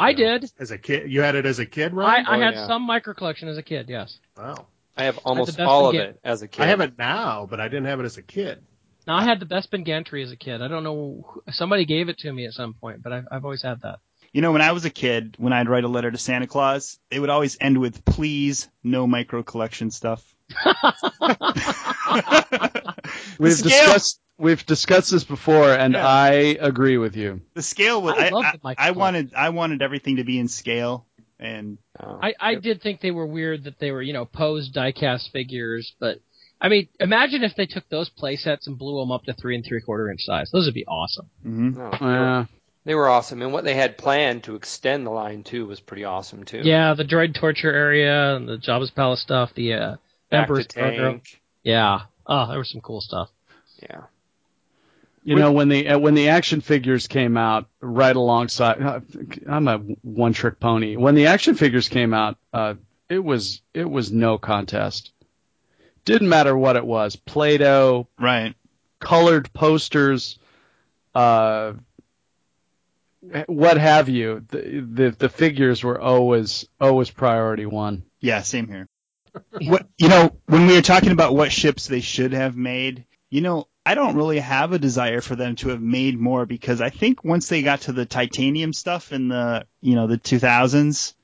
[0.00, 0.50] I did.
[0.58, 1.10] as a kid.
[1.10, 2.26] You had it as a kid, right?
[2.26, 2.66] I Oh, had yeah.
[2.66, 3.88] some micro collection as a kid.
[3.88, 4.18] Yes.
[4.36, 4.66] wow.
[4.96, 6.62] I have almost best all of it as a kid.
[6.62, 8.62] I have it now, but I didn't have it as a kid.
[9.06, 10.60] Now I had the best Bespin Gantry as a kid.
[10.60, 11.40] I don't know.
[11.50, 14.00] Somebody gave it to me at some point, but I've, I've always had that.
[14.32, 16.98] You know, when I was a kid, when I'd write a letter to Santa Claus,
[17.10, 20.22] it would always end with "Please, no micro collection stuff."
[23.38, 26.06] We've scale- discussed we've discussed this before, and Yeah.
[26.06, 26.30] I
[26.60, 27.40] agree with you.
[27.54, 31.06] The scale was I I, I, I wanted I wanted everything to be in scale
[31.38, 32.18] and Oh.
[32.22, 35.94] I, I did think they were weird that they were, you know, posed diecast figures,
[36.00, 36.18] but
[36.60, 39.54] I mean, imagine if they took those play sets and blew them up to three
[39.54, 40.50] and three quarter inch size.
[40.50, 41.28] Those would be awesome.
[41.46, 41.76] mhm.
[41.76, 42.44] No, they, were, Uh,
[42.84, 46.04] they were awesome, and what they had planned to extend the line too was pretty
[46.04, 46.60] awesome too.
[46.64, 49.96] Yeah, the droid torture area and the Jabba's palace stuff, the uh,
[50.30, 50.96] Back Emperor's to tank.
[50.96, 51.20] Cargo.
[51.62, 52.00] Yeah.
[52.26, 53.28] Oh, there was some cool stuff.
[53.82, 54.02] Yeah.
[55.22, 59.00] You know when the uh, when the action figures came out right alongside uh,
[59.46, 60.96] I'm a one trick pony.
[60.96, 62.74] When the action figures came out, uh,
[63.08, 65.12] it was it was no contest.
[66.04, 67.16] Didn't matter what it was.
[67.16, 68.54] Play-Doh, right.
[69.00, 70.38] colored posters,
[71.14, 71.74] uh,
[73.46, 74.44] what have you.
[74.48, 78.04] The, the the figures were always always priority one.
[78.20, 78.88] Yeah, same here.
[79.68, 83.42] what you know, when we were talking about what ships they should have made, you
[83.42, 86.90] know, I don't really have a desire for them to have made more because I
[86.90, 91.14] think once they got to the titanium stuff in the you know the 2000s,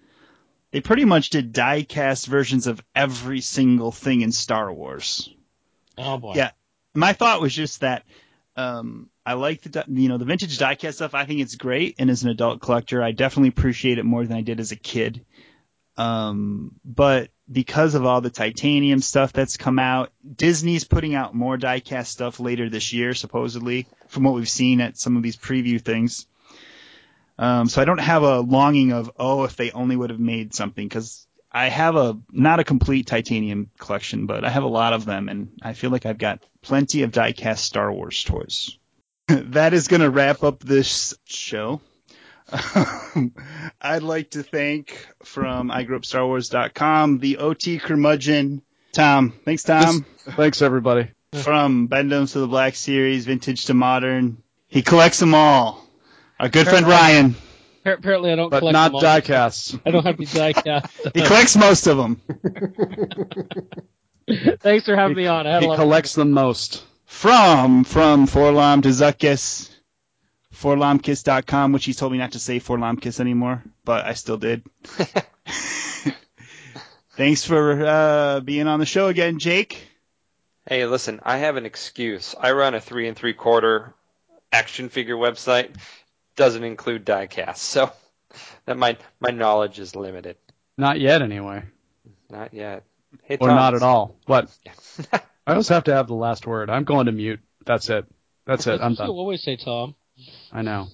[0.73, 5.33] they pretty much did die-cast versions of every single thing in Star Wars.
[5.97, 6.33] Oh boy.
[6.35, 6.51] Yeah.
[6.93, 8.03] My thought was just that
[8.57, 11.15] um, I like the you know the vintage diecast stuff.
[11.15, 14.37] I think it's great, and as an adult collector, I definitely appreciate it more than
[14.37, 15.25] I did as a kid.
[15.97, 21.57] Um, but because of all the titanium stuff that's come out, Disney's putting out more
[21.57, 25.81] diecast stuff later this year, supposedly, from what we've seen at some of these preview
[25.81, 26.27] things.
[27.39, 30.55] Um, so I don't have a longing of oh, if they only would have made
[30.55, 34.93] something because I have a not a complete titanium collection, but I have a lot
[34.93, 38.79] of them, and I feel like I've got plenty of diecast Star Wars toys.
[39.29, 41.81] that is going to wrap up this show.
[42.53, 43.33] Um,
[43.81, 48.63] I'd like to thank from igrewupstarwars.com the OT curmudgeon
[48.93, 49.33] Tom.
[49.45, 50.05] Thanks, Tom.
[50.37, 51.11] Thanks everybody.
[51.33, 55.85] from Bend-Ems to the Black Series, vintage to modern, he collects them all.
[56.41, 57.35] Our good friend Ryan,
[57.85, 59.01] Apparently, I don't But collect not them all.
[59.03, 59.81] diecasts.
[59.87, 61.11] I don't have any diecast.
[61.15, 62.21] he collects most of them.
[64.61, 65.47] Thanks for having me on.
[65.47, 66.83] I had He a lot of collects the most.
[67.05, 69.71] From from 4-LOM to Zuckuss,
[70.61, 74.63] forlomkiss.com, which he told me not to say Forlomkiss anymore, but I still did.
[77.17, 79.87] Thanks for uh, being on the show again, Jake.
[80.69, 82.35] Hey, listen, I have an excuse.
[82.39, 83.95] I run a three and three quarter
[84.53, 85.71] action figure website.
[86.37, 87.91] Doesn't include diecast, so
[88.67, 90.37] that my my knowledge is limited.
[90.77, 91.63] Not yet, anyway,
[92.29, 92.85] Not yet.
[93.23, 93.55] Hey, or Thomas.
[93.61, 94.17] not at all.
[94.27, 94.51] What?
[94.67, 94.73] Yeah.
[95.47, 96.69] I always have to have the last word.
[96.69, 97.41] I'm going to mute.
[97.65, 98.05] That's it.
[98.45, 98.81] That's it.
[98.83, 99.19] I'm That's what you done.
[99.19, 99.95] always say, Tom.
[100.53, 100.89] I know.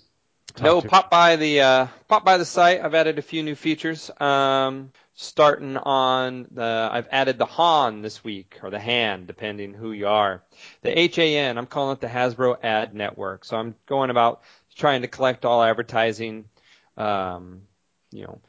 [0.54, 2.80] Talk No, to- pop by the uh, pop by the site.
[2.82, 4.10] I've added a few new features.
[4.20, 9.92] Um, starting on the, I've added the Han this week or the Han, depending who
[9.92, 10.42] you are.
[10.82, 13.44] The HAN, I'm calling it the Hasbro Ad Network.
[13.44, 14.42] So I'm going about
[14.74, 16.46] trying to collect all advertising,
[16.96, 17.62] um,
[18.10, 18.40] you know,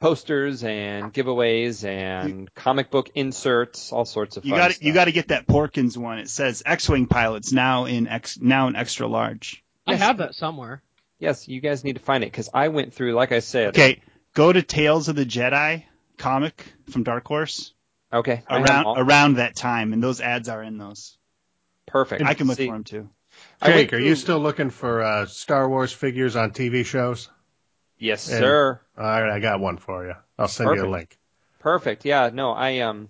[0.00, 4.84] posters and giveaways and comic book inserts, all sorts of You got stuff.
[4.84, 6.18] you got to get that Porkins one.
[6.18, 9.64] It says X-wing pilots now in X now in extra large.
[9.88, 10.82] I have that somewhere.
[11.18, 13.68] Yes, you guys need to find it because I went through, like I said.
[13.70, 14.00] Okay,
[14.34, 15.84] go to Tales of the Jedi
[16.16, 17.72] comic from Dark Horse
[18.12, 18.42] Okay.
[18.48, 18.98] I have them around all.
[18.98, 21.16] around that time, and those ads are in those.
[21.86, 22.22] Perfect.
[22.22, 23.08] I can look See, for them too.
[23.60, 27.28] I went Jake, are you still looking for uh, Star Wars figures on TV shows?
[27.98, 28.80] Yes, And- sir.
[28.96, 30.14] All right, I got one for you.
[30.38, 31.18] I'll send you a link.
[31.58, 32.04] Perfect.
[32.04, 32.30] Yeah.
[32.32, 33.08] No, I um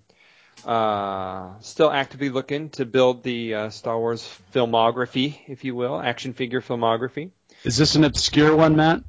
[0.69, 4.21] uh still actively looking to build the uh, Star Wars
[4.53, 7.31] filmography, if you will, action figure filmography.
[7.63, 9.01] Is this an obscure one, Matt?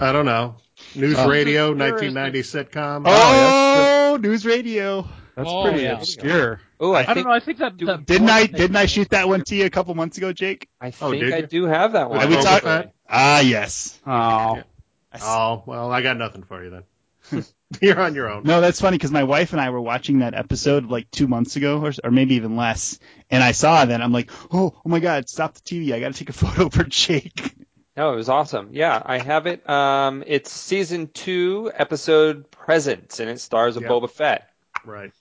[0.00, 0.56] I don't know.
[0.94, 1.28] News Oh.
[1.28, 3.02] Radio, Sure is 1990 sitcom.
[3.06, 5.02] Oh, news radio.
[5.36, 5.98] That's Oh, pretty yeah.
[5.98, 6.60] obscure.
[6.80, 7.32] Oh, I, I, think don't know.
[7.32, 7.76] I think that.
[7.76, 10.32] do- that Didn't I didn't I shoot that one to you a couple months ago,
[10.32, 10.68] Jake?
[10.80, 12.20] I Oh, think did I do have that one.
[12.20, 12.92] Have we Boba talked- Fett?
[13.08, 13.98] Ah, yes.
[14.06, 14.62] Oh,
[15.22, 17.44] Oh, well, I got nothing for you then.
[17.80, 18.42] You're on your own.
[18.44, 21.56] No, that's funny because my wife and I were watching that episode like two months
[21.56, 22.98] ago, or, or maybe even less,
[23.30, 24.02] and I saw that.
[24.02, 25.92] I'm like, oh, oh my god, stop the TV!
[25.92, 27.54] I got to take a photo for Jake.
[27.96, 28.70] No, it was awesome.
[28.72, 29.68] Yeah, I have it.
[29.68, 33.90] Um, it's season two, episode Presents, and it stars a Yep.
[33.90, 34.48] Boba Fett.
[34.84, 35.12] Right.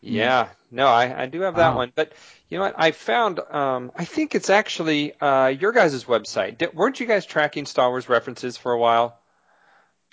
[0.00, 1.76] Yeah, no, I, I do have that Wow.
[1.78, 1.92] one.
[1.94, 2.12] But
[2.48, 2.74] you know what?
[2.78, 6.58] I found, um, I think it's actually uh, your guys' website.
[6.58, 9.18] Di- weren't you guys tracking Star Wars references for a while?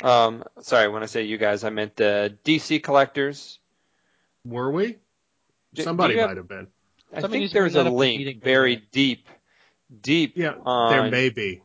[0.01, 3.59] Um, sorry, when I say you guys, I meant the DC collectors.
[4.45, 4.93] Were we?
[4.93, 4.97] Do-
[5.75, 6.67] do Somebody have- might have been.
[7.11, 8.51] I Somebody think needs to there's a that up at the meeting, link by the
[8.51, 8.83] very way.
[8.91, 9.29] deep,
[10.01, 11.61] deep Yeah, on, there may be.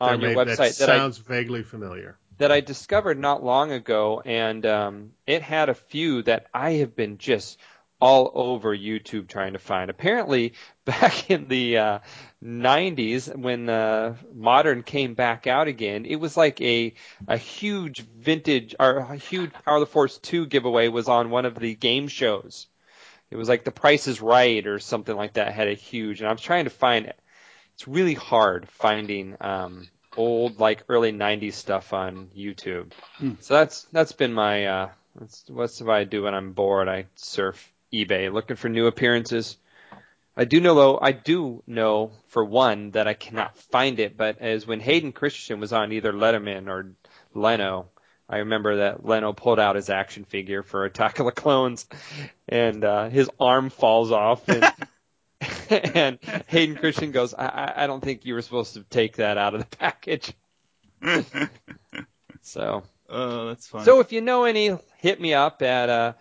[0.00, 2.16] on there your may, website that that I sounds vaguely familiar.
[2.38, 6.94] that I discovered not long ago, and um, it had a few that I have
[6.94, 7.58] been just
[8.04, 9.88] all over YouTube trying to find.
[9.88, 10.52] Apparently,
[10.84, 11.98] back in the uh,
[12.44, 16.92] 90s when uh, modern came back out again, it was like a
[17.26, 21.46] a huge vintage or a huge Power of the Force 2 giveaway was on one
[21.46, 22.66] of the game shows.
[23.30, 26.28] It was like The Price is Right or something like that had a huge, and
[26.28, 27.18] I'm trying to find it.
[27.72, 32.92] It's really hard finding um, old like early 90s stuff on YouTube.
[33.40, 36.88] So that's that's been my uh, that's what's what I do when I'm bored.
[36.88, 39.56] I surf eBay looking for new appearances.
[40.36, 44.40] I do know though, I do know for one that I cannot find it, but
[44.40, 46.92] as when Hayden Christensen was on either Letterman or
[47.34, 47.86] Leno,
[48.28, 51.86] I remember that Leno pulled out his action figure for Attack of the Clones,
[52.48, 54.64] and uh, his arm falls off, and,
[55.94, 59.36] and Hayden Christensen goes, I, I- I don't think you were supposed to take that
[59.38, 60.32] out of the package.
[62.42, 63.84] So, oh, that's fun.
[63.84, 66.12] so if you know any, hit me up at uh,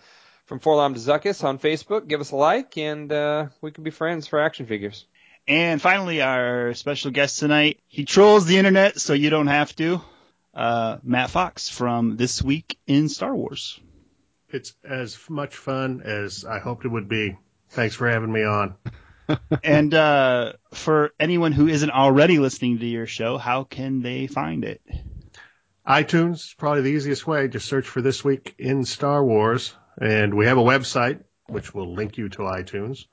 [0.45, 2.07] from 4-LOM to Zuckuss on Facebook.
[2.07, 5.05] Give us a like, and uh, we can be friends for action figures.
[5.47, 7.79] And finally, our special guest tonight.
[7.87, 10.01] He trolls the internet so you don't have to.
[10.53, 13.79] Uh, Matt Fox from This Week in Star Wars.
[14.49, 17.37] It's as much fun as I hoped it would be.
[17.69, 18.75] Thanks for having me on.
[19.63, 24.63] and uh, for anyone who isn't already listening to your show, how can they find
[24.63, 24.81] it?
[25.87, 27.47] iTunes, probably the easiest way.
[27.47, 29.73] Just search for This Week in Star Wars.
[29.99, 33.05] And we have a website, which will link you to iTunes.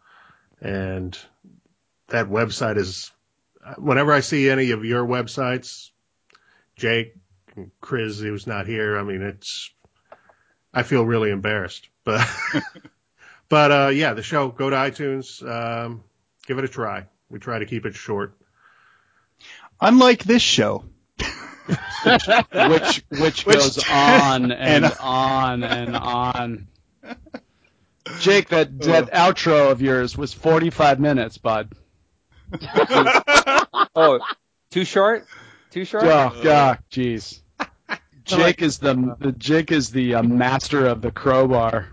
[0.61, 1.16] And
[2.09, 3.11] that website is,
[3.78, 5.90] whenever I see any of your websites,
[6.77, 7.15] Jake,
[7.57, 9.70] and Chris, who's not here, I mean, it's,
[10.73, 11.89] I feel really embarrassed.
[12.05, 12.27] But,
[13.48, 16.02] but, uh, yeah, the show, go to iTunes, um,
[16.47, 17.07] give it a try.
[17.28, 18.35] We try to keep it short.
[19.81, 20.85] Unlike this show,
[22.02, 26.66] which which Which- goes on and, and- on and on.
[28.20, 31.69] Jake, that that outro of yours was 45 minutes, bud.
[33.95, 34.20] Oh,
[34.70, 35.27] too short?
[35.70, 36.05] Too short?
[36.05, 37.41] Oh God, jeez.
[38.24, 41.89] Jake is the, the Jake is the uh, master of the crowbar.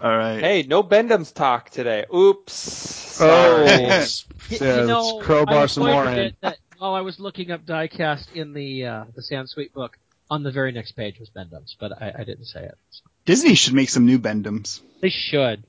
[0.00, 0.40] all right.
[0.40, 2.04] Hey, no Bend-Ems talk today.
[2.14, 3.20] Oops.
[3.20, 3.84] Oh, Sorry.
[3.86, 6.34] s- You, yeah, you know, crowbar some more in.
[6.42, 9.96] that while I was looking up diecast in the uh, the Sansweet book,
[10.30, 12.76] on the very next page was Bend-Ems, but I, I didn't say it.
[12.90, 13.02] So.
[13.24, 14.80] Disney should make some new Bend-Ems.
[15.00, 15.64] They should.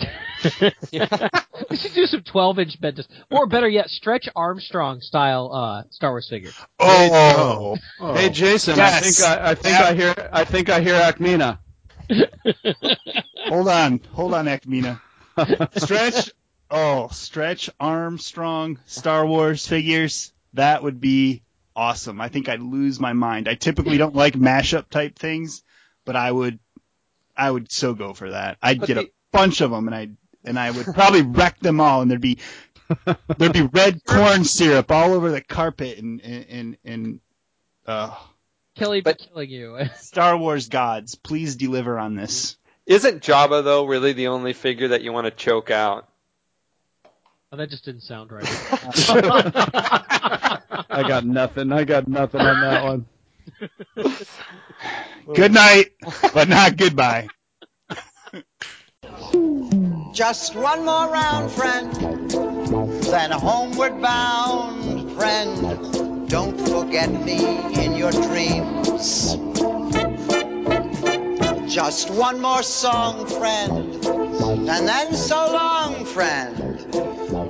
[0.62, 6.10] we should do some 12 inch Bend-Ems, or better yet, Stretch Armstrong style uh, Star
[6.10, 6.50] Wars figure.
[6.78, 9.22] Oh, Oh, Hey Jason, Yes.
[9.22, 11.58] I think I, I think I hear I think I hear Acmina.
[13.48, 15.00] hold on, hold on, Acmina.
[15.78, 16.32] Stretch,
[16.70, 20.32] oh, Stretch Armstrong Star Wars figures.
[20.54, 21.42] That would be
[21.80, 22.20] awesome.
[22.20, 23.48] I think I'd lose my mind.
[23.48, 25.62] I typically don't like mashup type things,
[26.04, 26.58] but I would,
[27.34, 28.58] I would so go for that.
[28.62, 31.58] I'd But get a bunch of them, and I would and I would probably wreck
[31.60, 32.38] them all, and there'd be
[33.38, 37.20] there'd be red corn syrup all over the carpet, and and and, and
[37.86, 38.14] uh,
[38.76, 39.78] Kelly But- killing you.
[39.96, 42.56] Star Wars gods, please deliver on this.
[42.84, 46.08] Isn't Jabba though really the only figure that you want to choke out?
[47.52, 48.46] oh, that just didn't sound right.
[50.90, 51.72] I got nothing.
[51.72, 53.06] I got nothing on that one.
[55.34, 55.92] Good night,
[56.34, 57.28] but not goodbye.
[60.12, 61.92] Just one more round, friend,
[63.04, 66.28] then homeward bound, friend.
[66.28, 69.36] Don't forget me in your dreams.
[71.72, 77.19] Just one more song, friend, and then so long, friend.